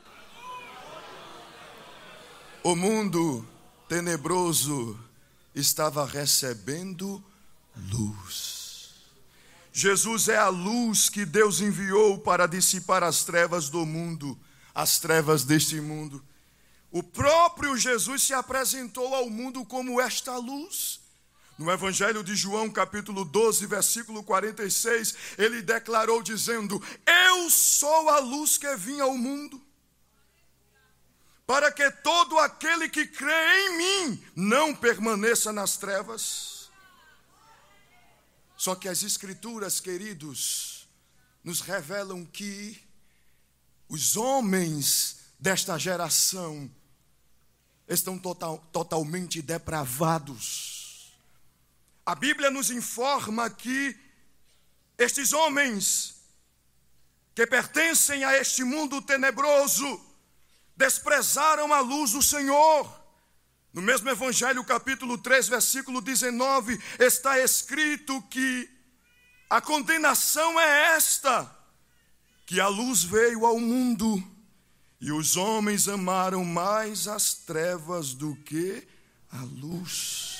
O 2.69 2.77
mundo 2.77 3.49
tenebroso 3.89 5.01
estava 5.55 6.05
recebendo 6.05 7.25
luz. 7.91 9.07
Jesus 9.73 10.29
é 10.29 10.37
a 10.37 10.49
luz 10.49 11.09
que 11.09 11.25
Deus 11.25 11.63
enviou 11.63 12.19
para 12.19 12.47
dissipar 12.47 13.03
as 13.03 13.25
trevas 13.25 13.71
do 13.71 13.87
mundo, 13.87 14.39
as 14.75 14.99
trevas 14.99 15.45
deste 15.45 15.81
mundo. 15.81 16.23
O 16.91 17.03
próprio 17.03 17.75
Jesus 17.75 18.25
se 18.25 18.35
apresentou 18.35 19.15
ao 19.15 19.31
mundo 19.31 19.65
como 19.65 19.99
esta 19.99 20.37
luz. 20.37 21.01
No 21.59 21.71
Evangelho 21.71 22.23
de 22.23 22.37
João, 22.37 22.69
capítulo 22.69 23.25
12, 23.25 23.65
versículo 23.65 24.23
46, 24.23 25.15
ele 25.39 25.63
declarou 25.63 26.23
dizendo: 26.23 26.83
Eu 27.07 27.49
sou 27.49 28.11
a 28.11 28.19
luz 28.19 28.59
que 28.59 28.77
vim 28.77 29.01
ao 29.01 29.17
mundo 29.17 29.59
para 31.49 31.73
que 31.73 31.91
todo 31.91 32.39
aquele 32.39 32.91
que 32.91 33.07
crê 33.07 33.59
em 33.61 33.79
mim 33.79 34.25
não 34.37 34.75
permaneça 34.75 35.51
nas 35.51 35.79
trevas. 35.79 36.71
Só 38.55 38.75
que 38.75 38.87
as 38.87 39.03
Escrituras, 39.03 39.81
queridos, 39.81 40.87
nos 41.43 41.63
revelam 41.63 42.27
que 42.27 42.79
os 43.89 44.15
homens 44.15 45.21
desta 45.41 45.79
geração 45.79 46.71
estão 47.89 48.19
total, 48.19 48.59
totalmente 48.71 49.41
depravados. 49.41 51.19
A 52.05 52.15
Bíblia 52.15 52.51
nos 52.51 52.71
informa 52.71 53.49
que 53.49 53.99
estes 54.99 55.33
homens 55.33 56.17
que 57.35 57.47
pertencem 57.47 58.23
a 58.23 58.37
este 58.37 58.63
mundo 58.65 59.01
tenebroso, 59.01 60.08
desprezaram 60.79 61.75
a 61.75 61.81
luz 61.81 62.13
do 62.13 62.23
Senhor. 62.23 62.89
No 63.73 63.83
mesmo 63.83 64.09
Evangelho, 64.09 64.65
capítulo 64.65 65.19
3, 65.19 65.49
versículo 65.49 66.01
19, 66.01 66.81
está 67.01 67.39
escrito 67.41 68.23
que 68.31 68.71
a 69.51 69.61
condenação 69.61 70.59
é 70.59 70.95
esta: 70.97 71.51
que 72.47 72.61
a 72.61 72.69
luz 72.69 73.03
veio 73.03 73.45
ao 73.45 73.59
mundo 73.59 74.23
e 75.01 75.11
os 75.11 75.37
homens 75.37 75.89
amaram 75.89 76.45
mais 76.45 77.09
as 77.09 77.35
trevas 77.35 78.15
do 78.15 78.37
que 78.37 78.87
a 79.33 79.43
luz. 79.43 80.37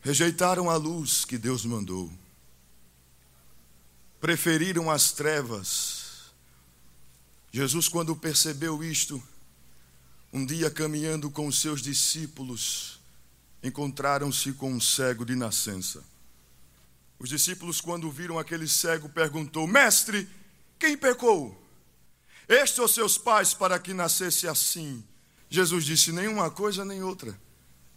Rejeitaram 0.00 0.70
a 0.70 0.76
luz 0.76 1.24
que 1.24 1.38
Deus 1.38 1.64
mandou, 1.64 2.12
preferiram 4.20 4.90
as 4.90 5.12
trevas 5.12 5.97
Jesus, 7.58 7.88
quando 7.88 8.14
percebeu 8.14 8.84
isto, 8.84 9.20
um 10.32 10.46
dia 10.46 10.70
caminhando 10.70 11.28
com 11.28 11.48
os 11.48 11.60
seus 11.60 11.82
discípulos, 11.82 13.00
encontraram-se 13.60 14.52
com 14.52 14.72
um 14.72 14.80
cego 14.80 15.24
de 15.24 15.34
nascença. 15.34 16.04
Os 17.18 17.28
discípulos, 17.28 17.80
quando 17.80 18.08
viram 18.12 18.38
aquele 18.38 18.68
cego, 18.68 19.08
perguntou: 19.08 19.66
Mestre, 19.66 20.28
quem 20.78 20.96
pecou? 20.96 21.60
Este 22.48 22.80
ou 22.80 22.86
seus 22.86 23.18
pais 23.18 23.52
para 23.52 23.76
que 23.80 23.92
nascesse 23.92 24.46
assim? 24.46 25.02
Jesus 25.50 25.84
disse: 25.84 26.12
Nenhuma 26.12 26.52
coisa 26.52 26.84
nem 26.84 27.02
outra. 27.02 27.36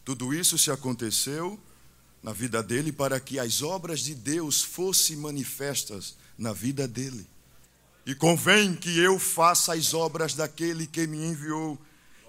Tudo 0.04 0.34
isso 0.34 0.58
se 0.58 0.72
aconteceu 0.72 1.60
na 2.24 2.34
vida 2.34 2.64
dele 2.64 2.92
para 2.92 3.20
que 3.20 3.38
as 3.38 3.62
obras 3.62 4.00
de 4.00 4.16
Deus 4.16 4.64
fossem 4.64 5.18
manifestas 5.18 6.18
na 6.36 6.52
vida 6.52 6.88
dele. 6.88 7.28
E 8.06 8.16
convém 8.16 8.76
que 8.76 9.00
eu 9.00 9.20
faça 9.20 9.74
as 9.74 9.94
obras 9.94 10.34
daquele 10.34 10.88
que 10.88 11.06
me 11.06 11.18
enviou. 11.18 11.80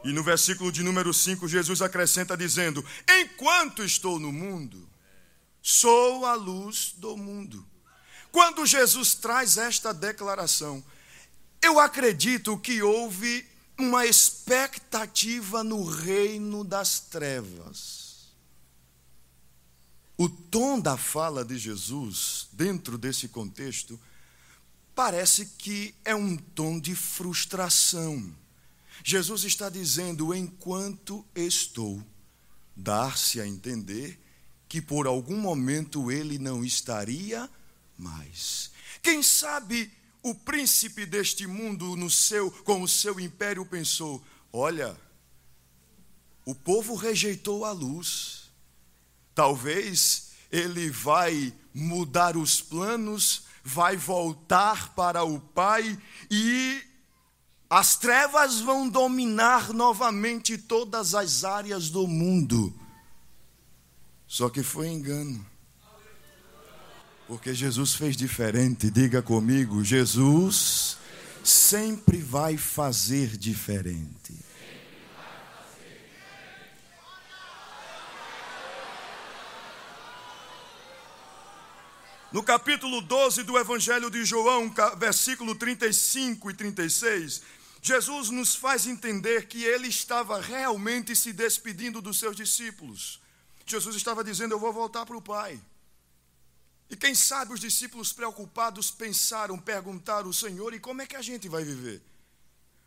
E 0.05 0.13
no 0.13 0.23
versículo 0.23 0.71
de 0.71 0.83
número 0.83 1.13
5, 1.15 1.49
Jesus 1.49 1.81
acrescenta 1.81 2.37
dizendo: 2.37 2.85
Enquanto 3.09 3.83
estou 3.83 4.19
no 4.19 4.33
mundo, 4.33 4.89
sou 5.63 6.27
a 6.27 6.35
luz 6.35 6.95
do 6.97 7.17
mundo. 7.17 7.65
Quando 8.31 8.67
Jesus 8.67 9.15
traz 9.15 9.57
esta 9.57 9.93
declaração, 9.93 10.83
eu 11.63 11.79
acredito 11.79 12.59
que 12.59 12.83
houve 12.83 13.47
uma 13.79 14.07
expectativa 14.07 15.63
no 15.63 15.85
reino 15.85 16.65
das 16.65 16.99
trevas. 17.01 18.03
O 20.17 20.29
tom 20.29 20.79
da 20.79 20.97
fala 20.97 21.45
de 21.45 21.57
Jesus, 21.59 22.49
dentro 22.53 22.99
desse 22.99 23.29
contexto, 23.29 23.99
parece 24.95 25.47
que 25.59 25.95
é 26.05 26.15
um 26.15 26.37
tom 26.37 26.79
de 26.79 26.95
frustração. 26.95 28.35
Jesus 29.05 29.45
está 29.45 29.69
dizendo: 29.69 30.35
enquanto 30.35 31.25
estou, 31.35 32.03
dar-se 32.77 33.41
a 33.41 33.47
entender 33.47 34.19
que 34.69 34.81
por 34.81 35.07
algum 35.07 35.37
momento 35.37 36.11
ele 36.11 36.39
não 36.39 36.65
estaria 36.65 37.49
mais. 37.99 38.71
Quem 39.03 39.23
sabe 39.23 39.91
o 40.23 40.35
príncipe 40.35 41.05
deste 41.05 41.47
mundo 41.47 41.97
no 41.97 42.09
seu 42.09 42.51
com 42.51 42.83
o 42.83 42.89
seu 42.89 43.19
império 43.19 43.67
pensou: 43.67 44.23
olha, 44.53 44.97
o 46.45 46.55
povo 46.55 46.95
rejeitou 46.95 47.65
a 47.65 47.73
luz. 47.73 48.51
Talvez 49.35 50.33
ele 50.51 50.91
vai 50.91 51.53
mudar 51.73 52.37
os 52.37 52.61
planos, 52.61 53.45
vai 53.65 53.97
voltar 53.97 54.95
para 54.95 55.25
o 55.25 55.39
Pai 55.41 55.99
e 56.31 56.83
as 57.71 57.97
trevas 57.97 58.61
vão 58.61 58.89
dominar 58.89 59.73
novamente 59.73 60.59
todas 60.59 61.15
as 61.15 61.45
áreas 61.45 61.89
do 61.89 62.07
mundo. 62.07 62.75
Só 64.27 64.49
que 64.49 64.63
foi 64.63 64.89
engano. 64.89 65.45
Porque 67.27 67.55
Jesus 67.55 67.95
fez 67.95 68.17
diferente. 68.17 68.91
Diga 68.91 69.23
comigo: 69.23 69.83
Jesus 69.83 70.99
sempre 71.43 72.19
vai 72.19 72.57
fazer 72.57 73.37
diferente. 73.37 74.35
No 82.33 82.43
capítulo 82.43 83.03
12 83.03 83.43
do 83.43 83.59
Evangelho 83.59 84.11
de 84.11 84.25
João, 84.25 84.73
versículo 84.97 85.55
35 85.55 86.51
e 86.51 86.55
36, 86.55 87.43
Jesus 87.83 88.31
nos 88.31 88.55
faz 88.55 88.87
entender 88.87 89.47
que 89.47 89.63
ele 89.63 89.89
estava 89.89 90.41
realmente 90.41 91.15
se 91.15 91.31
despedindo 91.31 92.01
dos 92.01 92.19
seus 92.19 92.35
discípulos. 92.35 93.21
Jesus 93.67 93.97
estava 93.97 94.25
dizendo: 94.25 94.55
Eu 94.55 94.59
vou 94.59 94.73
voltar 94.73 95.05
para 95.05 95.15
o 95.17 95.21
Pai. 95.21 95.61
E 96.89 96.97
quem 96.97 97.15
sabe 97.15 97.53
os 97.53 97.61
discípulos 97.61 98.15
preocupados 98.15 98.91
pensaram, 98.91 99.59
perguntaram: 99.59 100.33
Senhor, 100.33 100.73
e 100.73 100.81
como 100.81 101.03
é 101.03 101.07
que 101.07 101.17
a 101.17 101.23
gente 101.23 101.51
vai 101.51 101.65
viver? 101.65 102.01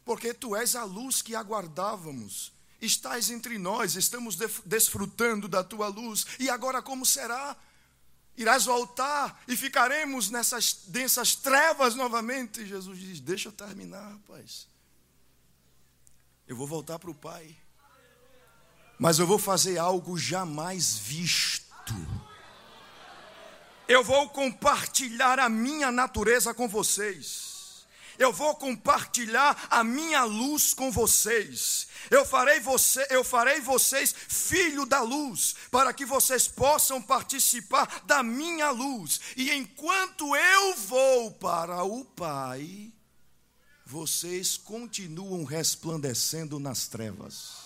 Porque 0.03 0.33
tu 0.33 0.55
és 0.55 0.75
a 0.75 0.85
luz 0.85 1.21
que 1.21 1.35
aguardávamos, 1.35 2.51
estás 2.81 3.29
entre 3.29 3.59
nós, 3.59 3.95
estamos 3.95 4.35
desfrutando 4.65 5.47
da 5.47 5.63
tua 5.63 5.87
luz, 5.87 6.25
e 6.39 6.49
agora 6.49 6.81
como 6.81 7.05
será? 7.05 7.55
Irás 8.37 8.65
voltar 8.65 9.41
e 9.47 9.55
ficaremos 9.55 10.29
nessas 10.29 10.85
densas 10.87 11.35
trevas 11.35 11.95
novamente. 11.95 12.61
E 12.61 12.65
Jesus 12.65 12.99
diz: 12.99 13.19
Deixa 13.19 13.49
eu 13.49 13.53
terminar, 13.53 14.11
rapaz. 14.11 14.67
Eu 16.47 16.55
vou 16.55 16.67
voltar 16.67 16.99
para 16.99 17.09
o 17.09 17.15
Pai. 17.15 17.55
Mas 18.99 19.19
eu 19.19 19.27
vou 19.27 19.39
fazer 19.39 19.77
algo 19.77 20.17
jamais 20.17 20.97
visto. 20.97 21.93
Eu 23.87 24.03
vou 24.03 24.29
compartilhar 24.29 25.39
a 25.39 25.49
minha 25.49 25.91
natureza 25.91 26.53
com 26.53 26.67
vocês 26.67 27.54
eu 28.17 28.31
vou 28.31 28.55
compartilhar 28.55 29.67
a 29.69 29.83
minha 29.83 30.23
luz 30.23 30.73
com 30.73 30.91
vocês. 30.91 31.87
Eu 32.09 32.25
farei 32.25 32.59
você, 32.59 33.05
eu 33.09 33.23
farei 33.23 33.59
vocês 33.59 34.13
filho 34.13 34.85
da 34.85 35.01
luz, 35.01 35.55
para 35.71 35.93
que 35.93 36.05
vocês 36.05 36.47
possam 36.47 37.01
participar 37.01 38.03
da 38.05 38.21
minha 38.21 38.69
luz. 38.71 39.19
E 39.35 39.51
enquanto 39.51 40.35
eu 40.35 40.75
vou 40.75 41.31
para 41.31 41.83
o 41.83 42.05
Pai, 42.05 42.91
vocês 43.85 44.57
continuam 44.57 45.43
resplandecendo 45.43 46.59
nas 46.59 46.87
trevas. 46.87 47.65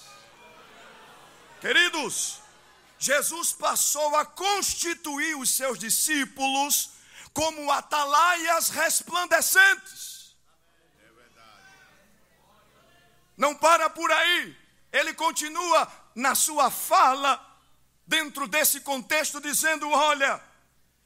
Queridos, 1.62 2.39
Jesus 2.97 3.53
passou 3.53 4.15
a 4.15 4.25
constituir 4.25 5.35
os 5.38 5.49
seus 5.49 5.79
discípulos 5.79 6.91
como 7.33 7.71
atalaias 7.71 8.69
resplandecentes. 8.69 10.09
Não 13.39 13.56
para 13.56 13.89
por 13.89 14.12
aí. 14.12 14.56
Ele 14.91 15.13
continua 15.13 15.88
na 16.13 16.36
sua 16.36 16.69
fala, 16.69 17.39
dentro 18.06 18.47
desse 18.47 18.82
contexto, 18.82 19.39
dizendo: 19.39 19.89
Olha, 19.89 20.43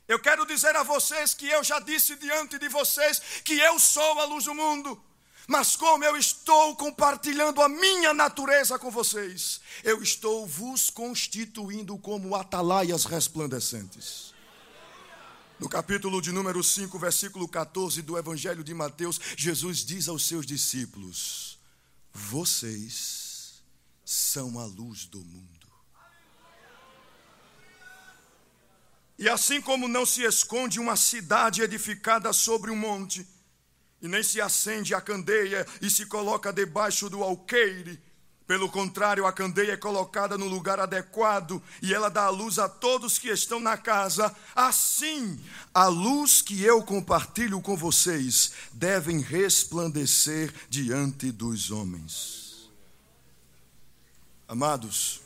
eu 0.08 0.20
quero 0.20 0.44
dizer 0.46 0.76
a 0.76 0.82
vocês 0.82 1.36
que 1.36 1.48
eu 1.48 1.64
já 1.64 1.80
disse 1.80 2.16
diante 2.16 2.58
de 2.58 2.68
vocês 2.68 3.22
que 3.46 3.54
eu 3.60 3.78
sou 3.78 4.20
a 4.20 4.26
luz 4.26 4.46
do 4.46 4.56
mundo. 4.56 5.02
Mas 5.46 5.76
como 5.76 6.04
eu 6.04 6.18
estou 6.18 6.76
compartilhando 6.76 7.62
a 7.62 7.70
minha 7.70 8.14
natureza 8.14 8.80
com 8.80 8.90
vocês, 8.90 9.62
eu 9.84 10.02
estou 10.02 10.48
vos 10.48 10.90
constituindo 10.90 11.98
como 12.00 12.34
atalaias 12.34 13.06
resplandecentes. 13.06 14.34
No 15.60 15.70
capítulo 15.70 16.22
de 16.22 16.32
número 16.32 16.64
5, 16.64 16.98
versículo 16.98 17.48
14 17.48 18.02
do 18.02 18.18
Evangelho 18.18 18.64
de 18.64 18.74
Mateus, 18.74 19.20
Jesus 19.38 19.86
diz 19.86 20.08
aos 20.08 20.26
seus 20.26 20.46
discípulos: 20.46 21.53
vocês 22.14 23.64
são 24.06 24.60
a 24.60 24.66
luz 24.66 25.06
do 25.06 25.20
mundo. 25.20 25.68
E 29.18 29.28
assim 29.30 29.62
como 29.62 29.88
não 29.88 30.06
se 30.06 30.24
esconde 30.24 30.80
uma 30.80 30.96
cidade 30.96 31.62
edificada 31.62 32.32
sobre 32.32 32.72
um 32.72 32.76
monte, 32.76 33.28
e 34.02 34.08
nem 34.08 34.22
se 34.22 34.42
acende 34.42 34.94
a 34.94 35.00
candeia 35.00 35.66
e 35.82 35.90
se 35.90 36.06
coloca 36.06 36.52
debaixo 36.52 37.10
do 37.10 37.24
alqueire, 37.24 38.02
pelo 38.46 38.70
contrário, 38.70 39.26
a 39.26 39.32
candeia 39.32 39.72
é 39.72 39.78
colocada 39.78 40.38
no 40.38 40.48
lugar 40.48 40.80
adequado 40.80 41.62
e 41.82 41.94
ela 41.94 42.10
dá 42.10 42.26
a 42.26 42.30
luz 42.30 42.60
a 42.60 42.68
todos 42.68 43.18
que 43.18 43.30
estão 43.30 43.60
na 43.60 43.78
casa. 43.78 44.36
Assim, 44.54 45.40
a 45.74 45.88
luz 45.88 46.42
que 46.42 46.62
eu 46.62 46.84
compartilho 46.84 47.62
com 47.62 47.78
vocês 47.78 48.52
devem 48.74 49.22
resplandecer 49.22 50.54
diante 50.70 51.32
dos 51.32 51.72
homens. 51.72 52.70
Amados, 54.46 55.22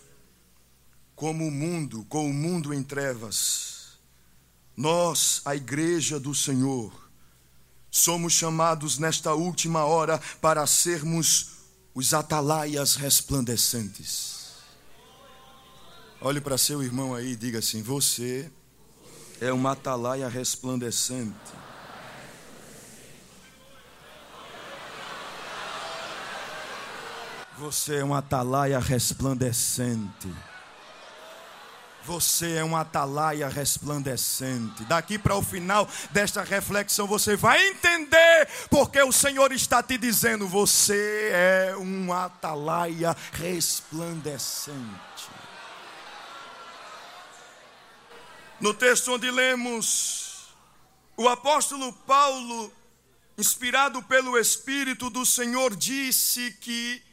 como 1.15 1.47
o 1.47 1.51
mundo, 1.51 2.05
com 2.07 2.29
o 2.29 2.33
mundo 2.33 2.71
em 2.71 2.83
trevas, 2.83 3.97
nós, 4.75 5.41
a 5.43 5.55
igreja 5.55 6.19
do 6.19 6.35
Senhor, 6.35 6.93
somos 7.89 8.33
chamados 8.33 8.99
nesta 8.99 9.33
última 9.33 9.85
hora 9.85 10.21
para 10.39 10.67
sermos 10.67 11.56
os 11.97 12.13
atalaias 12.13 12.95
resplandecentes. 12.95 14.53
Olhe 16.21 16.39
para 16.39 16.55
seu 16.55 16.83
irmão 16.83 17.15
aí 17.15 17.31
e 17.31 17.35
diga 17.35 17.57
assim: 17.57 17.81
Você 17.81 18.51
é 19.41 19.51
uma 19.51 19.71
atalaia 19.71 20.29
resplandecente. 20.29 21.33
Você 27.57 27.95
é 27.95 28.03
uma 28.03 28.19
atalaia 28.19 28.77
resplandecente. 28.77 30.31
Você 32.07 32.53
é 32.53 32.63
uma 32.63 32.81
atalaia 32.81 33.49
resplandecente. 33.49 34.85
Daqui 34.85 35.19
para 35.19 35.35
o 35.35 35.43
final 35.43 35.85
desta 36.11 36.41
reflexão, 36.41 37.05
você 37.05 37.35
vai 37.35 37.67
entender 37.67 38.47
porque 38.69 39.01
o 39.01 39.11
Senhor 39.11 39.51
está 39.51 39.83
te 39.83 39.97
dizendo: 39.97 40.47
você 40.47 41.29
é 41.33 41.75
um 41.77 42.13
atalaia 42.13 43.13
resplandecente. 43.33 44.77
No 48.61 48.73
texto 48.73 49.11
onde 49.11 49.29
lemos, 49.29 50.47
o 51.17 51.27
apóstolo 51.27 51.91
Paulo, 51.91 52.71
inspirado 53.37 54.01
pelo 54.03 54.37
Espírito 54.37 55.09
do 55.09 55.25
Senhor, 55.25 55.75
disse 55.75 56.51
que 56.61 57.03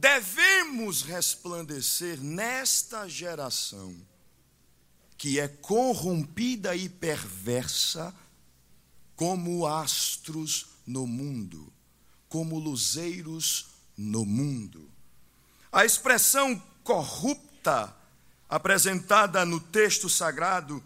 devemos 0.00 1.02
resplandecer 1.02 2.18
nesta 2.18 3.06
geração 3.06 3.94
que 5.18 5.38
é 5.38 5.46
corrompida 5.46 6.74
e 6.74 6.88
perversa 6.88 8.14
como 9.14 9.66
astros 9.66 10.68
no 10.86 11.06
mundo, 11.06 11.70
como 12.30 12.58
luzeiros 12.58 13.66
no 13.94 14.24
mundo. 14.24 14.90
A 15.70 15.84
expressão 15.84 16.60
corrupta, 16.82 17.94
apresentada 18.48 19.44
no 19.44 19.60
texto 19.60 20.08
sagrado, 20.08 20.82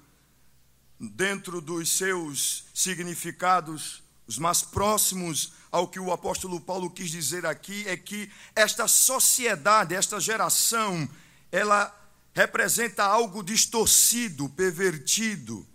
dentro 0.98 1.61
dos 1.61 1.88
seus 1.90 2.64
significados, 2.74 4.03
os 4.27 4.38
mais 4.38 4.62
próximos 4.62 5.53
ao 5.74 5.88
que 5.88 5.98
o 5.98 6.12
apóstolo 6.12 6.60
Paulo 6.60 6.88
quis 6.88 7.10
dizer 7.10 7.44
aqui, 7.44 7.84
é 7.88 7.96
que 7.96 8.30
esta 8.54 8.87
sociedade, 8.87 9.92
esta 9.92 10.20
geração, 10.20 11.08
ela 11.50 11.92
representa 12.32 13.02
algo 13.02 13.42
distorcido, 13.42 14.48
pervertido, 14.50 15.66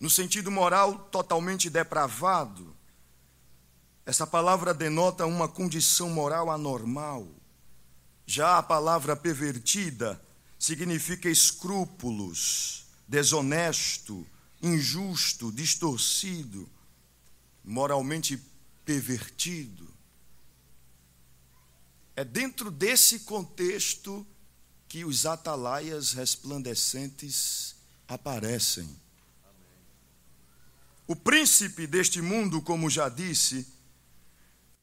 no 0.00 0.10
sentido 0.10 0.50
moral 0.50 0.98
totalmente 1.12 1.70
depravado. 1.70 2.76
Essa 4.04 4.26
palavra 4.26 4.74
denota 4.74 5.24
uma 5.26 5.46
condição 5.46 6.10
moral 6.10 6.50
anormal. 6.50 7.24
Já 8.26 8.58
a 8.58 8.62
palavra 8.64 9.14
pervertida 9.14 10.20
significa 10.58 11.30
escrúpulos, 11.30 12.84
desonesto, 13.06 14.26
injusto, 14.60 15.52
distorcido, 15.52 16.68
moralmente 17.62 18.49
pervertido. 18.90 19.88
É 22.16 22.24
dentro 22.24 22.72
desse 22.72 23.20
contexto 23.20 24.26
que 24.88 25.04
os 25.04 25.26
atalaias 25.26 26.12
resplandecentes 26.12 27.76
aparecem. 28.08 29.00
O 31.06 31.14
príncipe 31.14 31.86
deste 31.86 32.20
mundo, 32.20 32.60
como 32.60 32.90
já 32.90 33.08
disse, 33.08 33.72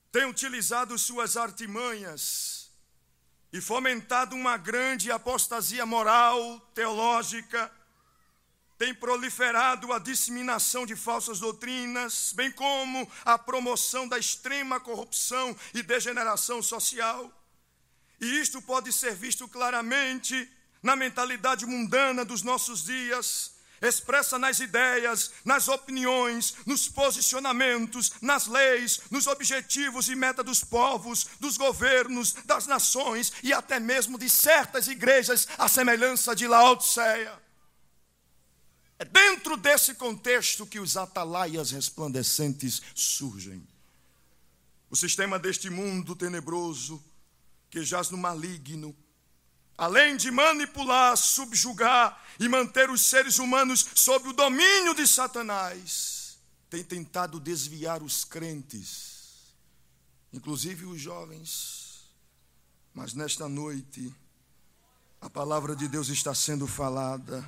tem 0.09 0.23
utilizado 0.23 0.97
suas 0.97 1.35
artimanhas 1.35 2.69
e 3.51 3.59
fomentado 3.59 4.37
uma 4.37 4.55
grande 4.55 5.11
apostasia 5.11 5.85
moral, 5.85 6.61
teológica, 6.73 7.69
tem 8.77 8.93
proliferado 8.93 9.91
a 9.91 9.99
disseminação 9.99 10.85
de 10.85 10.95
falsas 10.95 11.39
doutrinas, 11.39 12.31
bem 12.35 12.51
como 12.51 13.09
a 13.25 13.37
promoção 13.37 14.07
da 14.07 14.17
extrema 14.19 14.79
corrupção 14.79 15.55
e 15.73 15.81
degeneração 15.81 16.61
social. 16.61 17.31
E 18.19 18.39
isto 18.39 18.61
pode 18.61 18.93
ser 18.93 19.15
visto 19.15 19.47
claramente 19.47 20.49
na 20.81 20.95
mentalidade 20.95 21.65
mundana 21.65 22.23
dos 22.23 22.43
nossos 22.43 22.83
dias, 22.83 23.55
expressa 23.81 24.39
nas 24.39 24.59
ideias, 24.59 25.31
nas 25.43 25.67
opiniões, 25.67 26.55
nos 26.65 26.87
posicionamentos, 26.87 28.13
nas 28.21 28.47
leis, 28.47 29.01
nos 29.11 29.27
objetivos 29.27 30.07
e 30.09 30.15
metas 30.15 30.45
dos 30.45 30.63
povos, 30.63 31.27
dos 31.39 31.57
governos, 31.57 32.33
das 32.45 32.67
nações 32.67 33.33
e 33.43 33.53
até 33.53 33.79
mesmo 33.79 34.17
de 34.17 34.29
certas 34.29 34.87
igrejas, 34.87 35.47
à 35.57 35.67
semelhança 35.67 36.35
de 36.35 36.47
Laodiceia. 36.47 37.46
É 38.99 39.05
dentro 39.05 39.55
desse 39.55 39.93
contexto 39.93 40.65
que 40.65 40.79
os 40.79 40.97
atalaias 40.97 41.71
resplandecentes 41.71 42.81
surgem. 42.95 43.65
O 44.89 44.95
sistema 44.95 45.37
deste 45.37 45.69
mundo 45.69 46.15
tenebroso 46.15 47.03
que 47.69 47.83
jaz 47.83 48.09
no 48.09 48.17
maligno, 48.17 48.95
além 49.77 50.17
de 50.17 50.31
manipular, 50.31 51.15
subjugar 51.15 52.25
e 52.39 52.47
manter 52.47 52.89
os 52.89 53.01
seres 53.01 53.37
humanos 53.37 53.85
sob 53.93 54.29
o 54.29 54.33
domínio 54.33 54.95
de 54.95 55.05
Satanás, 55.05 56.39
tem 56.69 56.83
tentado 56.83 57.39
desviar 57.39 58.01
os 58.01 58.25
crentes, 58.25 59.53
inclusive 60.33 60.85
os 60.85 60.99
jovens. 60.99 62.09
Mas 62.93 63.13
nesta 63.13 63.47
noite, 63.47 64.13
a 65.21 65.29
palavra 65.29 65.75
de 65.75 65.87
Deus 65.87 66.09
está 66.09 66.33
sendo 66.33 66.65
falada, 66.65 67.47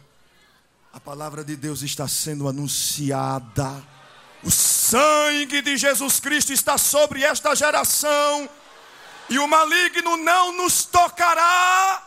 a 0.91 0.99
palavra 0.99 1.43
de 1.43 1.55
Deus 1.55 1.81
está 1.81 2.07
sendo 2.07 2.47
anunciada. 2.47 3.83
O 4.43 4.49
sangue 4.49 5.61
de 5.61 5.77
Jesus 5.77 6.19
Cristo 6.19 6.51
está 6.51 6.77
sobre 6.77 7.23
esta 7.23 7.53
geração 7.55 8.49
e 9.29 9.37
o 9.37 9.47
maligno 9.47 10.17
não 10.17 10.55
nos 10.57 10.85
tocará. 10.85 12.05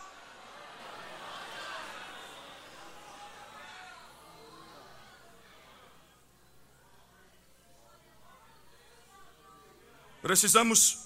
Precisamos 10.21 10.99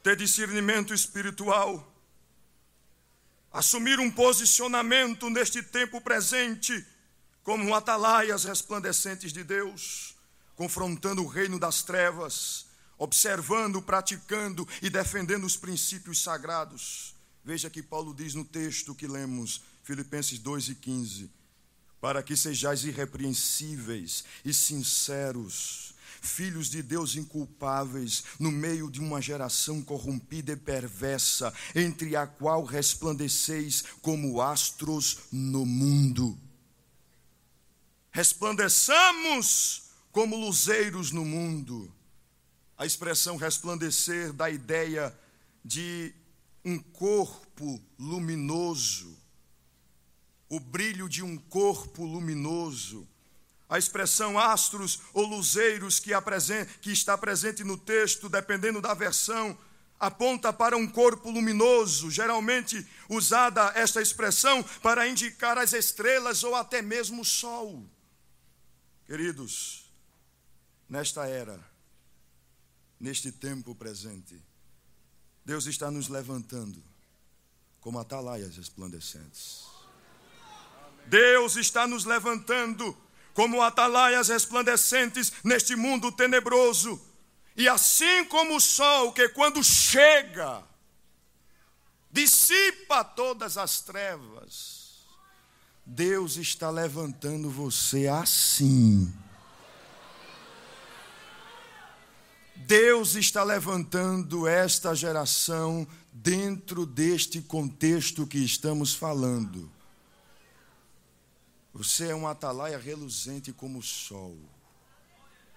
ter 0.00 0.14
discernimento 0.14 0.94
espiritual, 0.94 1.84
assumir 3.52 3.98
um 4.00 4.10
posicionamento 4.10 5.28
neste 5.30 5.62
tempo 5.62 6.00
presente, 6.00 6.86
como 7.42 7.74
atalaias 7.74 8.44
resplandecentes 8.44 9.32
de 9.32 9.42
Deus, 9.42 10.14
confrontando 10.54 11.22
o 11.22 11.26
reino 11.26 11.58
das 11.58 11.82
trevas 11.82 12.68
observando, 12.98 13.80
praticando 13.80 14.68
e 14.82 14.90
defendendo 14.90 15.46
os 15.46 15.56
princípios 15.56 16.20
sagrados. 16.20 17.14
Veja 17.44 17.70
que 17.70 17.82
Paulo 17.82 18.12
diz 18.12 18.34
no 18.34 18.44
texto 18.44 18.94
que 18.94 19.06
lemos, 19.06 19.62
Filipenses 19.84 20.38
2 20.40 20.70
e 20.70 20.74
15: 20.74 21.30
para 22.00 22.22
que 22.22 22.36
sejais 22.36 22.84
irrepreensíveis 22.84 24.24
e 24.44 24.52
sinceros, 24.52 25.94
filhos 26.20 26.68
de 26.68 26.82
Deus 26.82 27.16
inculpáveis, 27.16 28.24
no 28.38 28.50
meio 28.50 28.90
de 28.90 29.00
uma 29.00 29.20
geração 29.20 29.82
corrompida 29.82 30.52
e 30.52 30.56
perversa, 30.56 31.52
entre 31.74 32.16
a 32.16 32.26
qual 32.26 32.64
resplandeceis 32.64 33.84
como 34.02 34.40
astros 34.40 35.18
no 35.32 35.64
mundo. 35.64 36.38
Resplandeçamos 38.10 39.84
como 40.10 40.36
luzeiros 40.36 41.12
no 41.12 41.24
mundo 41.24 41.92
a 42.78 42.86
expressão 42.86 43.36
resplandecer 43.36 44.32
da 44.32 44.48
ideia 44.48 45.12
de 45.64 46.14
um 46.64 46.78
corpo 46.78 47.82
luminoso, 47.98 49.18
o 50.48 50.60
brilho 50.60 51.08
de 51.08 51.22
um 51.22 51.36
corpo 51.36 52.04
luminoso. 52.04 53.06
A 53.68 53.78
expressão 53.78 54.38
astros 54.38 55.00
ou 55.12 55.26
luzeiros 55.26 56.00
que, 56.00 56.10
que 56.80 56.90
está 56.90 57.18
presente 57.18 57.62
no 57.62 57.76
texto, 57.76 58.28
dependendo 58.28 58.80
da 58.80 58.94
versão, 58.94 59.58
aponta 59.98 60.52
para 60.52 60.76
um 60.76 60.86
corpo 60.86 61.30
luminoso, 61.30 62.10
geralmente 62.10 62.86
usada 63.08 63.72
esta 63.74 64.00
expressão 64.00 64.62
para 64.82 65.08
indicar 65.08 65.58
as 65.58 65.72
estrelas 65.72 66.44
ou 66.44 66.54
até 66.54 66.80
mesmo 66.80 67.22
o 67.22 67.24
sol. 67.24 67.84
Queridos, 69.06 69.90
nesta 70.88 71.26
era, 71.26 71.58
neste 73.00 73.32
tempo 73.32 73.74
presente. 73.74 74.40
Deus 75.44 75.66
está 75.66 75.90
nos 75.90 76.08
levantando 76.08 76.82
como 77.80 77.98
atalaias 77.98 78.56
resplandecentes. 78.56 79.66
Deus 81.06 81.56
está 81.56 81.86
nos 81.86 82.04
levantando 82.04 82.96
como 83.38 83.62
atalaias 83.62 84.30
resplandecentes 84.30 85.32
neste 85.44 85.76
mundo 85.76 86.10
tenebroso. 86.10 87.00
E 87.56 87.68
assim 87.68 88.24
como 88.24 88.56
o 88.56 88.60
sol 88.60 89.12
que 89.12 89.28
quando 89.28 89.62
chega 89.62 90.60
dissipa 92.10 93.04
todas 93.04 93.56
as 93.56 93.80
trevas, 93.80 95.04
Deus 95.86 96.36
está 96.36 96.68
levantando 96.68 97.48
você 97.48 98.08
assim 98.08 99.08
Deus 102.56 103.14
está 103.14 103.44
levantando 103.44 104.48
esta 104.48 104.96
geração 104.96 105.86
dentro 106.12 106.84
deste 106.84 107.40
contexto 107.40 108.26
que 108.26 108.38
estamos 108.38 108.96
falando. 108.96 109.77
Você 111.78 112.08
é 112.08 112.14
um 112.14 112.26
atalaia 112.26 112.76
reluzente 112.76 113.52
como 113.52 113.78
o 113.78 113.82
sol. 113.84 114.36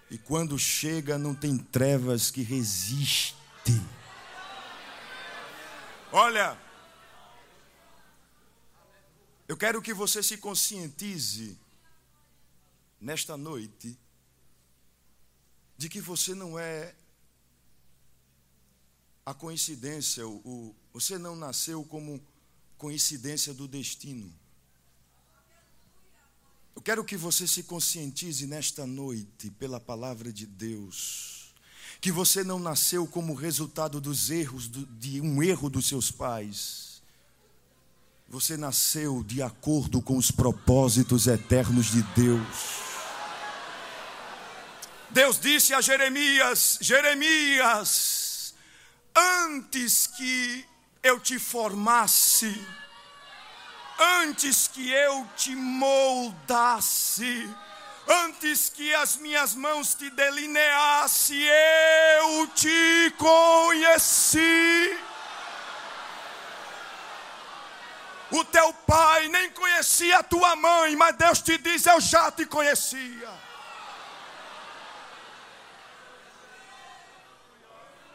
E 0.07 0.19
quando 0.19 0.60
chega, 0.60 1.17
não 1.17 1.34
tem 1.34 1.57
trevas 1.57 2.29
que 2.29 2.43
resistem. 2.43 3.81
Olha, 6.12 6.62
eu 9.47 9.57
quero 9.57 9.81
que 9.81 9.95
você 9.95 10.21
se 10.21 10.38
conscientize 10.38 11.57
nesta 12.99 13.36
noite 13.36 13.97
de 15.75 15.89
que 15.89 15.99
você 15.99 16.36
não 16.36 16.60
é 16.60 16.93
a 19.25 19.34
coincidência, 19.34 20.27
o, 20.27 20.36
o, 20.45 20.75
você 20.93 21.17
não 21.17 21.36
nasceu 21.36 21.84
como 21.84 22.21
coincidência 22.77 23.55
do 23.55 23.67
destino. 23.67 24.31
Eu 26.75 26.81
quero 26.81 27.03
que 27.03 27.17
você 27.17 27.47
se 27.47 27.63
conscientize 27.63 28.47
nesta 28.47 28.88
noite, 28.88 29.51
pela 29.51 29.79
palavra 29.79 30.31
de 30.31 30.45
Deus, 30.45 31.53
que 31.99 32.12
você 32.12 32.43
não 32.43 32.60
nasceu 32.60 33.05
como 33.05 33.34
resultado 33.34 33.99
dos 33.99 34.29
erros, 34.29 34.69
de 34.69 35.21
um 35.21 35.43
erro 35.43 35.69
dos 35.69 35.88
seus 35.88 36.10
pais. 36.10 37.01
Você 38.27 38.55
nasceu 38.55 39.23
de 39.23 39.41
acordo 39.41 40.01
com 40.01 40.17
os 40.17 40.31
propósitos 40.31 41.27
eternos 41.27 41.91
de 41.91 42.01
Deus. 42.15 42.91
Deus 45.10 45.38
disse 45.38 45.73
a 45.73 45.81
Jeremias: 45.81 46.77
Jeremias, 46.79 48.53
antes 49.13 50.07
que 50.07 50.65
eu 51.03 51.19
te 51.19 51.38
formasse, 51.38 52.65
antes 53.99 54.67
que 54.67 54.91
eu 54.91 55.27
te 55.36 55.56
moldasse, 55.56 57.49
antes 58.08 58.69
que 58.69 58.93
as 58.95 59.17
minhas 59.17 59.56
mãos 59.56 59.93
te 59.93 60.10
delineasse, 60.10 61.36
eu 62.25 62.47
te 62.47 63.13
conheci. 63.17 64.97
O 68.32 68.45
teu 68.45 68.73
pai 68.73 69.27
nem 69.27 69.49
conhecia 69.51 70.19
a 70.19 70.23
tua 70.23 70.56
mãe, 70.56 70.95
mas 70.95 71.15
Deus 71.17 71.41
te 71.41 71.58
diz: 71.58 71.86
Eu 71.86 71.99
já 71.99 72.32
te 72.32 72.45
conhecia. 72.45 73.30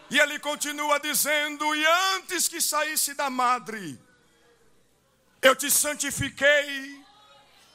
E 0.09 0.19
ele 0.19 0.39
continua 0.39 0.99
dizendo: 0.99 1.75
E 1.75 1.87
antes 2.15 2.49
que 2.49 2.61
saísse 2.61 3.13
da 3.15 3.29
madre, 3.29 4.01
eu 5.47 5.55
te 5.55 5.71
santifiquei, 5.71 7.01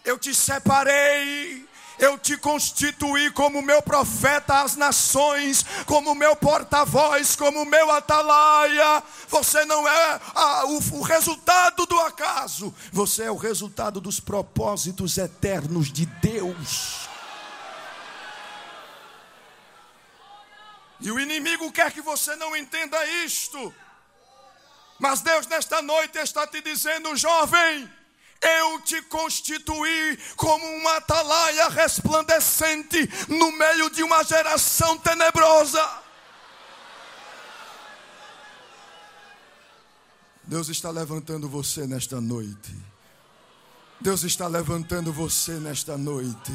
eu 0.04 0.20
te 0.20 0.36
separei, 0.36 1.66
eu 1.98 2.18
te 2.18 2.36
constituí 2.36 3.32
como 3.32 3.62
meu 3.62 3.82
profeta 3.82 4.62
às 4.62 4.76
nações, 4.76 5.64
como 5.86 6.14
meu 6.14 6.36
porta-voz, 6.36 7.36
como 7.36 7.64
meu 7.64 7.92
atalaia. 7.92 9.04
Você 9.30 9.64
não 9.66 9.88
é 9.88 10.20
a, 10.36 10.66
o, 10.66 10.78
o 10.98 11.02
resultado 11.02 11.86
do 11.86 11.98
acaso, 12.00 12.76
você 12.92 13.24
é 13.24 13.32
o 13.32 13.38
resultado 13.38 14.02
dos 14.02 14.20
propósitos 14.20 15.18
eternos 15.18 15.92
de 15.92 16.06
Deus. 16.06 17.10
E 21.00 21.10
o 21.10 21.20
inimigo 21.20 21.72
quer 21.72 21.92
que 21.92 22.02
você 22.02 22.36
não 22.36 22.56
entenda 22.56 23.04
isto. 23.26 23.74
Mas 25.02 25.22
Deus, 25.22 25.48
nesta 25.48 25.82
noite, 25.82 26.20
está 26.20 26.46
te 26.46 26.62
dizendo, 26.62 27.18
jovem, 27.18 27.92
eu 28.40 28.80
te 28.82 29.02
constituí 29.02 30.16
como 30.36 30.64
uma 30.64 30.98
atalaia 30.98 31.70
resplandecente 31.70 33.10
no 33.28 33.52
meio 33.52 33.90
de 33.90 34.04
uma 34.04 34.24
geração 34.24 35.00
tenebrosa. 35.00 35.84
Deus 40.44 40.70
está 40.70 40.92
levantando 40.92 41.50
você 41.50 41.88
nesta 41.88 42.22
noite. 42.22 42.72
Deus 44.00 44.22
está 44.22 44.48
levantando 44.48 45.12
você 45.12 45.54
nesta 45.54 45.98
noite. 45.98 46.52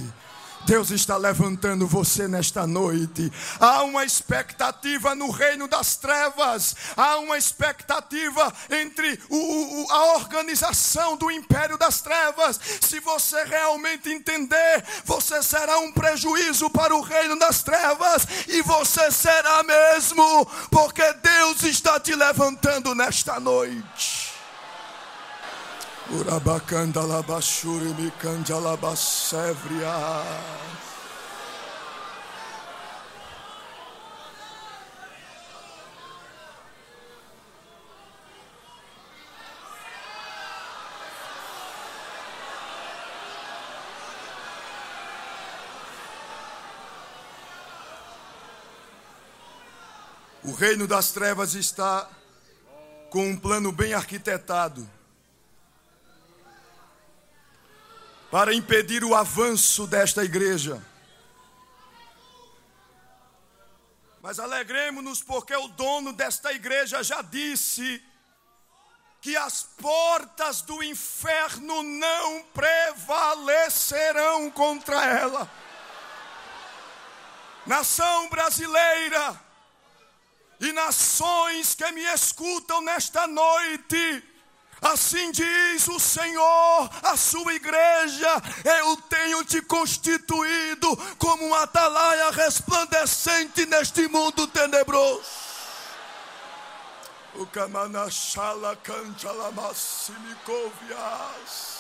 Deus 0.67 0.91
está 0.91 1.17
levantando 1.17 1.87
você 1.87 2.27
nesta 2.27 2.67
noite. 2.67 3.33
Há 3.61 3.85
uma 3.85 4.05
expectativa 4.05 5.15
no 5.15 5.31
reino 5.31 5.69
das 5.69 5.97
trevas, 5.97 6.75
há 6.97 7.19
uma 7.19 7.39
expectativa 7.39 8.53
entre 8.69 9.19
o, 9.31 9.37
o, 9.37 9.93
a 9.93 10.15
organização 10.17 11.17
do 11.17 11.31
império 11.31 11.79
das 11.79 12.01
trevas. 12.01 12.59
Se 12.81 12.99
você 12.99 13.45
realmente 13.45 14.11
entender, 14.11 14.85
você 15.05 15.41
será 15.41 15.79
um 15.79 15.93
prejuízo 15.93 16.69
para 16.69 16.95
o 16.97 17.01
reino 17.01 17.39
das 17.39 17.63
trevas, 17.63 18.27
e 18.49 18.61
você 18.63 19.11
será 19.13 19.63
mesmo, 19.63 20.47
porque 20.69 21.13
Deus 21.13 21.63
está 21.63 22.01
te 22.01 22.15
levantando 22.15 22.93
nesta 22.93 23.39
noite. 23.39 24.26
Urabacanda 26.09 27.03
labashuri 27.03 27.93
mikanda 27.99 28.61
labasevria. 28.61 30.23
O 50.45 50.53
reino 50.53 50.87
das 50.87 51.11
trevas 51.11 51.55
está 51.55 52.09
com 53.11 53.29
um 53.29 53.37
plano 53.37 53.73
bem 53.73 53.93
arquitetado 53.93 54.96
para 58.31 58.55
impedir 58.55 59.05
o 59.05 59.15
avanço 59.15 59.87
desta 59.87 60.25
igreja. 60.25 60.83
Mas 64.21 64.41
alegremos-nos 64.41 65.23
porque 65.23 65.55
o 65.55 65.69
dono 65.69 66.13
desta 66.13 66.53
igreja 66.53 67.03
já 67.03 67.23
disse 67.23 68.03
que 69.21 69.37
as 69.37 69.63
portas 69.63 70.63
do 70.63 70.83
inferno 70.83 71.83
não 71.83 72.43
prevalecerão 72.55 74.51
contra 74.51 75.05
ela. 75.05 75.51
Nação 77.67 78.29
brasileira 78.29 79.41
e 80.61 80.73
nações 80.73 81.75
que 81.75 81.91
me 81.93 82.03
escutam 82.03 82.81
nesta 82.81 83.27
noite, 83.27 84.25
Assim 84.81 85.31
diz 85.31 85.87
o 85.89 85.99
Senhor 85.99 86.91
a 87.03 87.17
sua 87.17 87.55
igreja: 87.55 88.29
Eu 88.65 88.97
tenho 89.09 89.45
te 89.45 89.61
constituído 89.63 90.97
como 91.19 91.47
uma 91.47 91.63
atalaia 91.63 92.31
resplandecente 92.31 93.67
neste 93.67 94.07
mundo 94.09 94.47
tenebroso. 94.47 95.47
O 97.35 97.47
Kamanashala 97.47 98.77
Kanchalamassimicovias. 98.77 101.76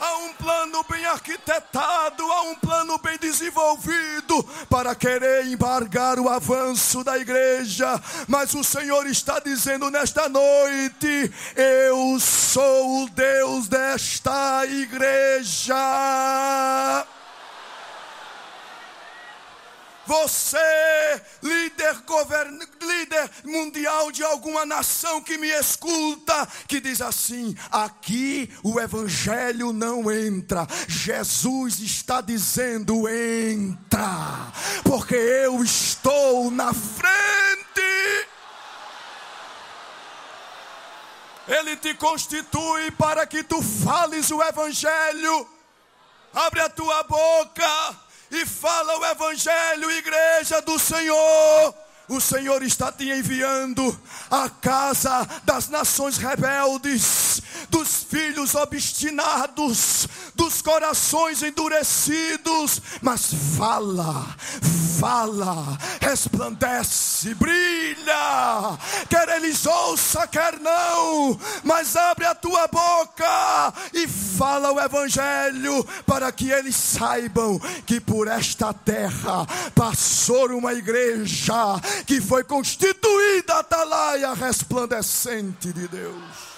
Há 0.00 0.16
um 0.18 0.32
plano 0.34 0.84
bem 0.88 1.04
arquitetado, 1.06 2.22
há 2.30 2.42
um 2.42 2.54
plano 2.56 2.98
bem 2.98 3.16
desenvolvido 3.18 4.42
para 4.68 4.94
querer 4.94 5.46
embargar 5.46 6.18
o 6.18 6.28
avanço 6.28 7.04
da 7.04 7.18
igreja. 7.18 8.00
Mas 8.28 8.54
o 8.54 8.64
Senhor 8.64 9.06
está 9.06 9.38
dizendo 9.38 9.90
nesta 9.90 10.28
noite: 10.28 11.32
Eu 11.56 12.18
sou 12.20 13.04
o 13.04 13.10
Deus 13.10 13.68
desta 13.68 14.66
igreja. 14.66 15.74
Você, 20.06 21.22
líder, 21.42 21.94
govern... 22.06 22.58
líder 22.80 23.30
mundial 23.44 24.12
de 24.12 24.22
alguma 24.22 24.66
nação 24.66 25.20
que 25.22 25.38
me 25.38 25.48
escuta, 25.48 26.46
que 26.66 26.80
diz 26.80 27.00
assim: 27.00 27.56
aqui 27.70 28.52
o 28.62 28.78
evangelho 28.78 29.72
não 29.72 30.10
entra. 30.10 30.66
Jesus 30.86 31.80
está 31.80 32.20
dizendo: 32.20 33.08
entra, 33.08 34.52
porque 34.82 35.14
eu 35.14 35.62
estou 35.62 36.50
na 36.50 36.72
frente. 36.72 37.04
Ele 41.46 41.76
te 41.76 41.94
constitui 41.94 42.90
para 42.92 43.26
que 43.26 43.42
tu 43.42 43.60
fales 43.60 44.30
o 44.30 44.42
evangelho. 44.42 45.48
Abre 46.32 46.60
a 46.60 46.68
tua 46.68 47.02
boca 47.04 48.03
e 48.34 48.46
fala 48.46 48.98
o 48.98 49.04
Evangelho, 49.06 49.90
igreja 49.90 50.60
do 50.62 50.78
Senhor. 50.78 51.83
O 52.06 52.20
Senhor 52.20 52.62
está 52.62 52.92
te 52.92 53.10
enviando 53.10 53.98
à 54.30 54.48
casa 54.50 55.26
das 55.42 55.68
nações 55.68 56.18
rebeldes, 56.18 57.40
dos 57.70 58.02
filhos 58.02 58.54
obstinados, 58.54 60.06
dos 60.34 60.60
corações 60.60 61.42
endurecidos. 61.42 62.82
Mas 63.00 63.32
fala, 63.56 64.26
fala, 65.00 65.78
resplandece, 66.00 67.34
brilha. 67.34 68.78
Quer 69.08 69.28
eles 69.36 69.64
ouçam, 69.64 70.26
quer 70.26 70.60
não, 70.60 71.38
mas 71.62 71.96
abre 71.96 72.26
a 72.26 72.34
tua 72.34 72.68
boca 72.68 73.72
e 73.94 74.06
fala 74.06 74.72
o 74.72 74.80
Evangelho 74.80 75.84
para 76.06 76.30
que 76.30 76.50
eles 76.50 76.76
saibam 76.76 77.58
que 77.86 77.98
por 77.98 78.28
esta 78.28 78.74
terra 78.74 79.46
passou 79.74 80.50
uma 80.50 80.74
igreja 80.74 81.54
que 82.06 82.20
foi 82.20 82.44
constituída 82.44 83.54
a 83.54 83.58
atalaia 83.60 84.32
resplandecente 84.34 85.72
de 85.72 85.88
Deus. 85.88 86.54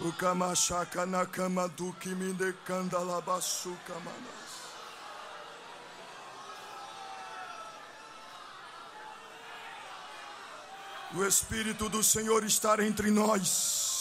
O 0.00 0.12
na 1.06 1.24
kama 1.24 1.68
do 1.68 1.92
que 1.94 2.10
me 2.10 2.32
decanda 2.34 2.98
manas. 3.94 4.46
O 11.14 11.24
Espírito 11.24 11.88
do 11.88 12.02
Senhor 12.02 12.44
está 12.44 12.84
entre 12.84 13.10
nós. 13.10 13.95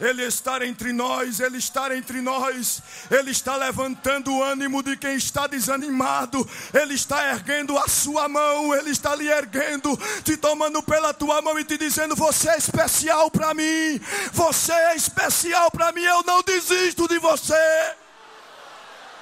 Ele 0.00 0.22
está 0.24 0.64
entre 0.66 0.92
nós, 0.92 1.40
Ele 1.40 1.58
está 1.58 1.94
entre 1.94 2.22
nós, 2.22 2.82
Ele 3.10 3.30
está 3.30 3.56
levantando 3.56 4.32
o 4.32 4.42
ânimo 4.42 4.82
de 4.82 4.96
quem 4.96 5.14
está 5.14 5.46
desanimado, 5.46 6.48
Ele 6.72 6.94
está 6.94 7.28
erguendo 7.28 7.78
a 7.78 7.86
sua 7.86 8.28
mão, 8.28 8.74
Ele 8.74 8.90
está 8.90 9.14
lhe 9.14 9.28
erguendo, 9.28 9.94
te 10.24 10.36
tomando 10.36 10.82
pela 10.82 11.12
tua 11.12 11.42
mão 11.42 11.58
e 11.58 11.64
te 11.64 11.76
dizendo: 11.76 12.16
Você 12.16 12.48
é 12.48 12.56
especial 12.56 13.30
para 13.30 13.52
mim, 13.52 14.00
você 14.32 14.72
é 14.72 14.96
especial 14.96 15.70
para 15.70 15.92
mim, 15.92 16.02
eu 16.02 16.22
não 16.22 16.42
desisto 16.42 17.06
de 17.06 17.18
você. 17.18 17.54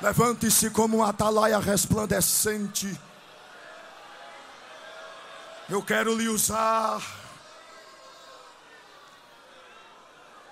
Levante-se 0.01 0.71
como 0.71 0.99
um 0.99 1.03
atalaia 1.03 1.59
resplandecente. 1.59 2.99
Eu 5.69 5.83
quero 5.83 6.15
lhe 6.15 6.29
usar. 6.29 7.18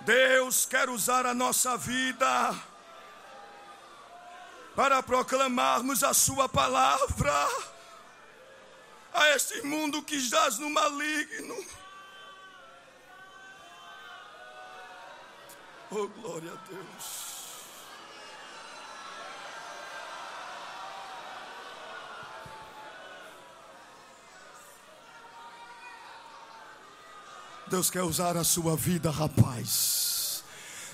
Deus 0.06 0.64
quer 0.64 0.88
usar 0.88 1.26
a 1.26 1.34
nossa 1.34 1.76
vida 1.76 2.54
para 4.76 5.02
proclamarmos 5.02 6.04
a 6.04 6.14
Sua 6.14 6.48
palavra 6.48 7.48
a 9.12 9.30
este 9.30 9.62
mundo 9.62 10.04
que 10.04 10.16
jaz 10.20 10.60
no 10.60 10.70
maligno. 10.70 11.56
Oh, 15.90 16.06
glória 16.06 16.52
a 16.52 16.70
Deus. 16.70 17.25
Deus 27.68 27.90
quer 27.90 28.02
usar 28.02 28.36
a 28.36 28.44
sua 28.44 28.76
vida, 28.76 29.10
rapaz. 29.10 30.44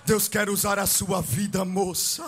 Deus 0.07 0.27
quer 0.27 0.49
usar 0.49 0.79
a 0.79 0.87
sua 0.87 1.21
vida, 1.21 1.65
moça. 1.65 2.25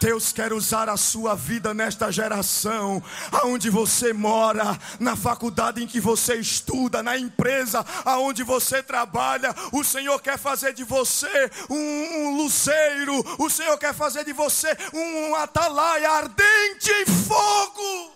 Deus 0.00 0.32
quer 0.32 0.52
usar 0.52 0.88
a 0.88 0.96
sua 0.96 1.34
vida 1.34 1.72
nesta 1.72 2.10
geração, 2.10 3.02
aonde 3.32 3.70
você 3.70 4.12
mora, 4.12 4.78
na 5.00 5.16
faculdade 5.16 5.82
em 5.82 5.86
que 5.86 6.00
você 6.00 6.34
estuda, 6.34 7.02
na 7.02 7.16
empresa 7.16 7.84
aonde 8.04 8.42
você 8.42 8.82
trabalha. 8.82 9.54
O 9.72 9.82
Senhor 9.84 10.20
quer 10.20 10.36
fazer 10.36 10.74
de 10.74 10.84
você 10.84 11.50
um, 11.70 11.76
um 11.76 12.36
luceiro, 12.36 13.24
o 13.38 13.48
Senhor 13.48 13.78
quer 13.78 13.94
fazer 13.94 14.24
de 14.24 14.32
você 14.32 14.76
um 14.92 15.34
atalaia 15.36 16.10
ardente 16.10 16.90
em 16.90 17.06
fogo. 17.06 18.15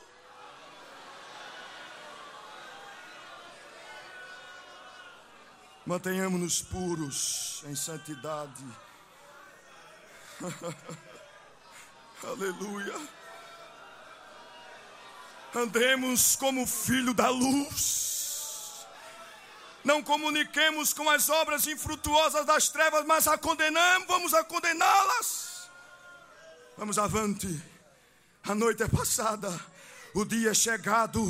Mantenhamos-nos 5.90 6.62
puros 6.62 7.64
em 7.66 7.74
santidade. 7.74 8.64
Aleluia. 12.22 12.94
Andemos 15.52 16.36
como 16.36 16.64
filho 16.64 17.12
da 17.12 17.28
luz. 17.28 18.86
Não 19.82 20.00
comuniquemos 20.00 20.92
com 20.92 21.10
as 21.10 21.28
obras 21.28 21.66
infrutuosas 21.66 22.46
das 22.46 22.68
trevas, 22.68 23.04
mas 23.04 23.26
a 23.26 23.36
condenamos, 23.36 24.06
vamos 24.06 24.32
a 24.32 24.44
condená-las. 24.44 25.68
Vamos 26.78 26.98
avante. 26.98 27.60
A 28.44 28.54
noite 28.54 28.84
é 28.84 28.88
passada 28.88 29.50
o 30.14 30.24
dia 30.24 30.50
é 30.50 30.54
chegado, 30.54 31.22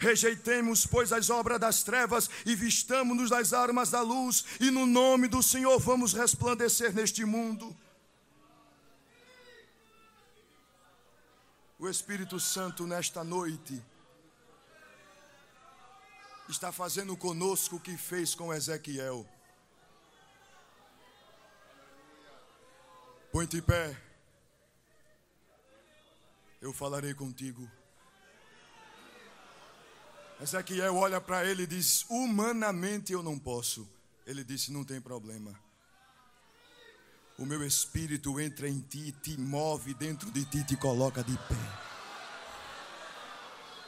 rejeitemos, 0.00 0.86
pois, 0.86 1.12
as 1.12 1.30
obras 1.30 1.60
das 1.60 1.82
trevas 1.82 2.28
e 2.44 2.54
vistamos-nos 2.54 3.30
das 3.30 3.52
armas 3.52 3.90
da 3.90 4.00
luz, 4.00 4.44
e 4.60 4.70
no 4.70 4.86
nome 4.86 5.28
do 5.28 5.42
Senhor 5.42 5.78
vamos 5.78 6.12
resplandecer 6.12 6.92
neste 6.92 7.24
mundo. 7.24 7.76
O 11.78 11.88
Espírito 11.88 12.40
Santo, 12.40 12.86
nesta 12.86 13.22
noite, 13.22 13.82
está 16.48 16.72
fazendo 16.72 17.16
conosco 17.16 17.76
o 17.76 17.80
que 17.80 17.96
fez 17.96 18.34
com 18.34 18.52
Ezequiel. 18.52 19.26
Põe-te 23.32 23.56
em 23.56 23.62
pé, 23.62 24.00
eu 26.60 26.72
falarei 26.72 27.12
contigo. 27.12 27.68
Ezequiel 30.40 30.96
olha 30.96 31.20
para 31.20 31.44
ele 31.44 31.62
e 31.62 31.66
diz: 31.66 32.04
Humanamente 32.08 33.12
eu 33.12 33.22
não 33.22 33.38
posso. 33.38 33.88
Ele 34.26 34.42
disse: 34.42 34.72
Não 34.72 34.84
tem 34.84 35.00
problema. 35.00 35.54
O 37.38 37.44
meu 37.44 37.66
espírito 37.66 38.38
entra 38.38 38.68
em 38.68 38.80
ti, 38.80 39.12
te 39.22 39.38
move 39.38 39.92
dentro 39.94 40.30
de 40.30 40.44
ti, 40.44 40.62
te 40.64 40.76
coloca 40.76 41.22
de 41.22 41.36
pé. 41.36 41.84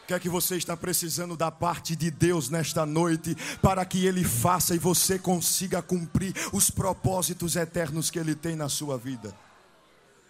O 0.02 0.06
que 0.06 0.14
é 0.14 0.20
que 0.20 0.28
você 0.28 0.56
está 0.56 0.76
precisando 0.76 1.37
da 1.37 1.50
parte 1.50 1.96
de 1.96 2.12
Deus 2.12 2.48
nesta 2.48 2.87
noite 2.87 3.35
para 3.61 3.85
que 3.85 4.06
Ele 4.06 4.22
faça 4.22 4.74
e 4.74 4.78
você 4.78 5.18
consiga 5.18 5.82
cumprir 5.82 6.32
os 6.52 6.70
propósitos 6.70 7.56
eternos 7.56 8.09
que 8.09 8.18
Ele 8.18 8.35
tem 8.35 8.54
na 8.54 8.68
sua 8.68 8.96
vida? 8.96 9.37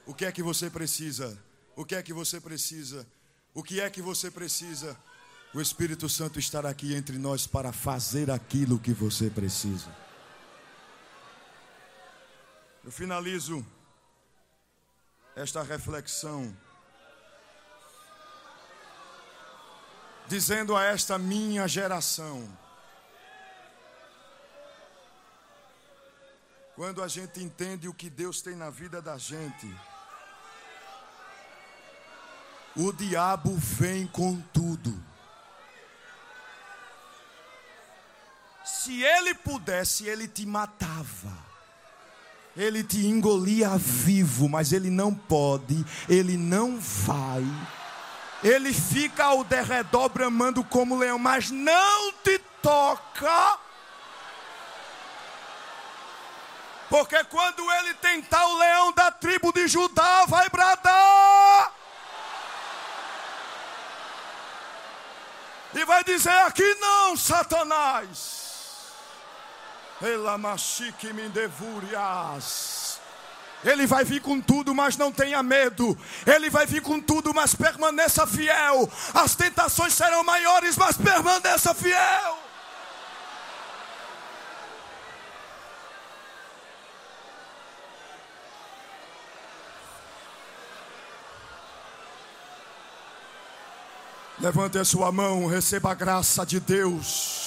O 0.06 0.14
que 0.14 0.24
é 0.24 0.32
que 0.32 0.42
você 0.42 0.70
precisa? 0.70 1.38
O 1.74 1.84
que 1.84 1.94
é 1.94 2.02
que 2.02 2.12
você 2.12 2.40
precisa? 2.40 3.06
O 3.52 3.62
que 3.62 3.80
é 3.80 3.90
que 3.90 4.00
você 4.00 4.30
precisa? 4.30 4.96
O 5.56 5.60
Espírito 5.62 6.06
Santo 6.06 6.38
estar 6.38 6.66
aqui 6.66 6.94
entre 6.94 7.16
nós 7.16 7.46
para 7.46 7.72
fazer 7.72 8.30
aquilo 8.30 8.78
que 8.78 8.92
você 8.92 9.30
precisa. 9.30 9.90
Eu 12.84 12.92
finalizo 12.92 13.64
esta 15.34 15.62
reflexão 15.62 16.54
dizendo 20.28 20.76
a 20.76 20.84
esta 20.84 21.16
minha 21.18 21.66
geração: 21.66 22.46
quando 26.74 27.02
a 27.02 27.08
gente 27.08 27.42
entende 27.42 27.88
o 27.88 27.94
que 27.94 28.10
Deus 28.10 28.42
tem 28.42 28.54
na 28.54 28.68
vida 28.68 29.00
da 29.00 29.16
gente, 29.16 29.74
o 32.76 32.92
diabo 32.92 33.56
vem 33.56 34.06
com 34.06 34.38
tudo. 34.52 35.15
Se 38.86 39.02
ele 39.02 39.34
pudesse, 39.34 40.06
ele 40.06 40.28
te 40.28 40.46
matava. 40.46 41.36
Ele 42.56 42.84
te 42.84 43.04
engolia 43.04 43.70
vivo, 43.76 44.48
mas 44.48 44.72
ele 44.72 44.90
não 44.90 45.12
pode, 45.12 45.84
ele 46.08 46.36
não 46.36 46.78
vai. 46.78 47.42
Ele 48.44 48.72
fica 48.72 49.24
ao 49.24 49.42
derredor 49.42 50.08
bramando 50.08 50.62
como 50.62 50.96
leão, 50.96 51.18
mas 51.18 51.50
não 51.50 52.12
te 52.22 52.38
toca. 52.62 53.58
Porque 56.88 57.24
quando 57.24 57.68
ele 57.68 57.92
tentar 57.94 58.46
o 58.46 58.56
leão 58.56 58.92
da 58.92 59.10
tribo 59.10 59.52
de 59.52 59.66
Judá, 59.66 60.26
vai 60.26 60.48
bradar. 60.48 61.72
E 65.74 65.84
vai 65.84 66.04
dizer: 66.04 66.38
aqui 66.42 66.74
não, 66.76 67.16
Satanás. 67.16 68.45
Ele 73.64 73.86
vai 73.86 74.04
vir 74.04 74.20
com 74.20 74.40
tudo, 74.40 74.74
mas 74.74 74.96
não 74.96 75.10
tenha 75.10 75.42
medo. 75.42 75.98
Ele 76.26 76.50
vai 76.50 76.66
vir 76.66 76.82
com 76.82 77.00
tudo, 77.00 77.32
mas 77.32 77.54
permaneça 77.54 78.26
fiel. 78.26 78.88
As 79.14 79.34
tentações 79.34 79.94
serão 79.94 80.22
maiores, 80.22 80.76
mas 80.76 80.96
permaneça 80.96 81.74
fiel. 81.74 82.38
Levante 94.38 94.78
a 94.78 94.84
sua 94.84 95.10
mão, 95.10 95.46
receba 95.46 95.90
a 95.90 95.94
graça 95.94 96.44
de 96.44 96.60
Deus. 96.60 97.45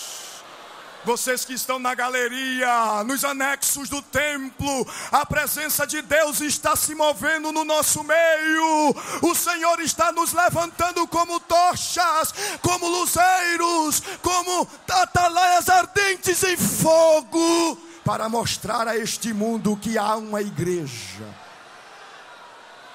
Vocês 1.06 1.45
que 1.45 1.54
estão 1.54 1.80
na 1.80 1.95
galeria, 1.95 3.04
nos 3.06 3.24
anexos 3.24 3.88
do 3.88 4.02
templo, 4.02 4.88
a 5.12 5.26
presença 5.26 5.88
de 5.88 6.02
Deus 6.02 6.41
está 6.41 6.76
se 6.76 6.93
movendo 6.93 7.52
no 7.52 7.64
nosso 7.64 8.04
meio. 8.04 8.95
O 9.22 9.34
Senhor 9.34 9.80
está 9.80 10.12
nos 10.12 10.34
levantando 10.34 11.08
como 11.08 11.39
tochas, 11.39 12.34
como 12.62 12.88
luzeiros, 12.88 14.04
como 14.22 14.68
atalaias 14.89 15.70
ardentes 15.70 16.43
em 16.43 16.58
fogo 16.58 17.78
para 18.04 18.28
mostrar 18.28 18.88
a 18.88 18.97
este 18.97 19.34
mundo 19.34 19.78
que 19.78 19.97
há 19.97 20.16
uma 20.16 20.41
igreja 20.41 21.26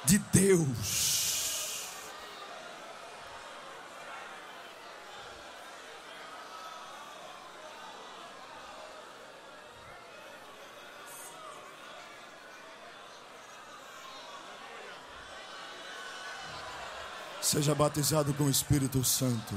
de 0.04 0.18
Deus. 0.18 1.23
Seja 17.54 17.72
batizado 17.72 18.34
com 18.34 18.46
o 18.46 18.50
Espírito 18.50 19.04
Santo. 19.04 19.54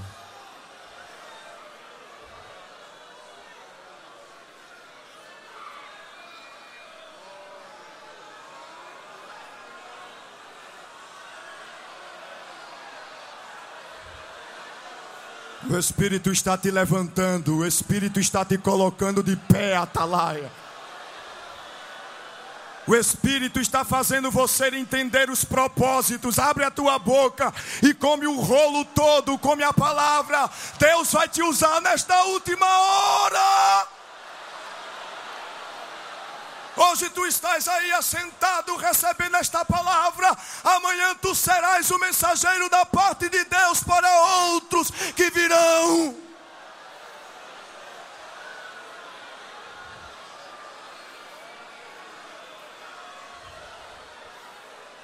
O 15.68 15.76
Espírito 15.76 16.32
está 16.32 16.56
te 16.56 16.70
levantando, 16.70 17.58
o 17.58 17.66
Espírito 17.66 18.20
está 18.20 18.46
te 18.46 18.60
colocando 18.60 19.24
de 19.24 19.36
pé, 19.36 19.76
atalaia. 19.76 20.52
O 22.88 22.96
Espírito 22.96 23.60
está 23.60 23.84
fazendo 23.84 24.32
você 24.32 24.70
entender 24.70 25.30
os 25.30 25.44
propósitos. 25.44 26.40
Abre 26.40 26.64
a 26.64 26.72
tua 26.72 26.98
boca 26.98 27.54
e 27.84 27.94
come 27.94 28.26
o 28.26 28.40
rolo 28.40 28.86
todo, 28.86 29.38
come 29.38 29.62
a 29.62 29.74
palavra. 29.74 30.50
Deus 30.80 31.12
vai 31.12 31.28
te 31.28 31.44
usar 31.44 31.82
nesta 31.82 32.24
última 32.24 32.66
hora. 32.66 33.88
Hoje 36.78 37.10
tu 37.10 37.26
estás 37.26 37.68
aí 37.68 37.92
assentado 37.92 38.78
recebendo 38.78 39.36
esta 39.36 39.66
palavra. 39.66 40.38
Amanhã 40.64 41.14
tu 41.16 41.36
serás 41.36 41.92
o 41.92 42.00
mensageiro 42.00 42.70
da 42.70 42.86
parte 42.86 43.28
de 43.28 43.44
Deus 43.44 43.84
para 43.84 44.10
outros 44.54 44.92
que 45.14 45.30
virão. 45.30 46.27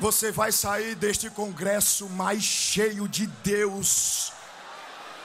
Você 0.03 0.33
vai 0.33 0.51
sair 0.51 0.95
deste 0.95 1.29
congresso 1.29 2.09
mais 2.09 2.43
cheio 2.43 3.07
de 3.07 3.25
Deus, 3.25 4.33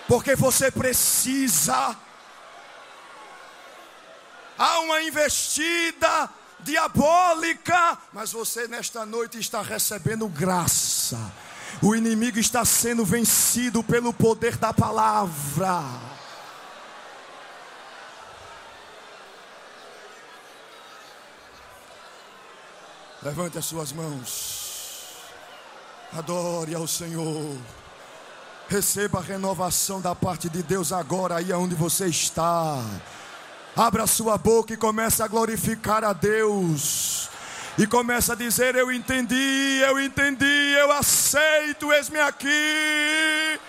porque 0.07 0.37
você 0.37 0.71
precisa. 0.71 1.97
Há 4.57 4.79
uma 4.79 5.03
investida 5.03 6.31
diabólica, 6.61 7.99
mas 8.13 8.31
você 8.31 8.69
nesta 8.69 9.05
noite 9.05 9.37
está 9.41 9.63
recebendo 9.63 10.29
graça. 10.29 11.19
O 11.83 11.97
inimigo 11.97 12.39
está 12.39 12.65
sendo 12.65 13.05
vencido 13.05 13.83
pelo 13.83 14.15
poder 14.15 14.57
da 14.59 14.73
palavra. 14.73 15.83
Levante 23.25 23.59
as 23.59 23.65
suas 23.65 23.91
mãos. 23.91 24.68
Adore 26.13 26.75
ao 26.75 26.87
Senhor. 26.87 27.57
Receba 28.69 29.19
a 29.19 29.23
renovação 29.23 30.01
da 30.01 30.15
parte 30.15 30.49
de 30.49 30.63
Deus 30.63 30.93
agora 30.93 31.37
aí 31.37 31.53
onde 31.53 31.75
você 31.75 32.07
está. 32.07 32.83
Abra 33.77 34.07
sua 34.07 34.39
boca 34.39 34.73
e 34.73 34.77
comece 34.77 35.23
a 35.23 35.29
glorificar 35.29 36.05
a 36.05 36.13
Deus. 36.13 37.29
E 37.77 37.87
comece 37.87 38.33
a 38.33 38.35
dizer: 38.35 38.75
Eu 38.75 38.91
entendi, 38.91 39.81
eu 39.87 40.01
entendi, 40.01 40.75
eu 40.79 40.91
aceito, 40.93 41.93
eis-me 41.93 42.19
aqui. 42.21 43.61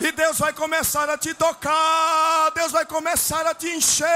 E 0.00 0.12
Deus 0.12 0.38
vai 0.38 0.52
começar 0.52 1.08
a 1.10 1.18
te 1.18 1.34
tocar, 1.34 2.50
Deus 2.54 2.72
vai 2.72 2.84
começar 2.86 3.46
a 3.46 3.54
te 3.54 3.68
encher. 3.68 4.06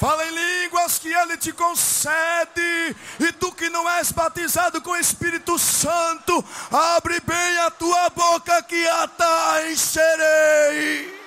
Fala 0.00 0.26
em 0.26 0.30
línguas 0.30 0.98
que 0.98 1.12
Ele 1.12 1.36
te 1.36 1.52
concede. 1.52 2.96
E 3.20 3.32
tu 3.32 3.52
que 3.52 3.70
não 3.70 3.88
és 3.88 4.10
batizado 4.10 4.82
com 4.82 4.90
o 4.90 4.96
Espírito 4.96 5.58
Santo, 5.58 6.44
abre 6.70 7.20
bem 7.20 7.58
a 7.58 7.70
tua 7.70 8.10
boca 8.10 8.62
que 8.62 8.86
a 8.86 9.70
encherei. 9.70 11.24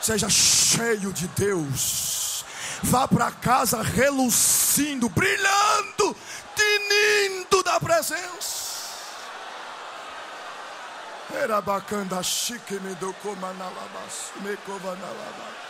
Seja 0.00 0.28
cheio 0.28 1.12
de 1.12 1.26
Deus. 1.28 2.44
Vá 2.82 3.08
para 3.08 3.32
casa 3.32 3.82
relucindo, 3.82 5.08
brilhando, 5.08 6.16
tinindo 6.54 7.62
da 7.62 7.80
presença. 7.80 8.68
Era 11.34 11.60
bacana, 11.60 12.22
chique 12.22 12.74
me 12.80 12.94
do 12.94 13.12
comanalabas, 13.14 14.32
me 14.36 14.56
covanalabas. 14.58 15.67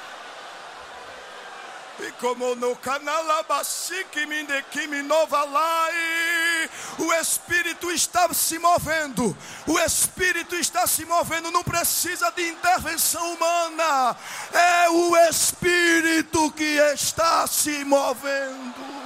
E 2.01 2.13
como 2.13 2.55
no 2.55 2.77
canal 2.77 3.25
o 6.99 7.13
Espírito 7.15 7.91
está 7.91 8.33
se 8.33 8.59
movendo, 8.59 9.37
o 9.67 9.79
Espírito 9.81 10.55
está 10.55 10.87
se 10.87 11.05
movendo, 11.05 11.51
não 11.51 11.65
precisa 11.65 12.31
de 12.31 12.49
intervenção 12.49 13.35
humana, 13.35 14.17
é 14.53 14.91
o 14.91 15.17
Espírito 15.29 16.51
que 16.53 16.79
está 16.95 17.47
se 17.47 17.85
movendo. 17.85 18.98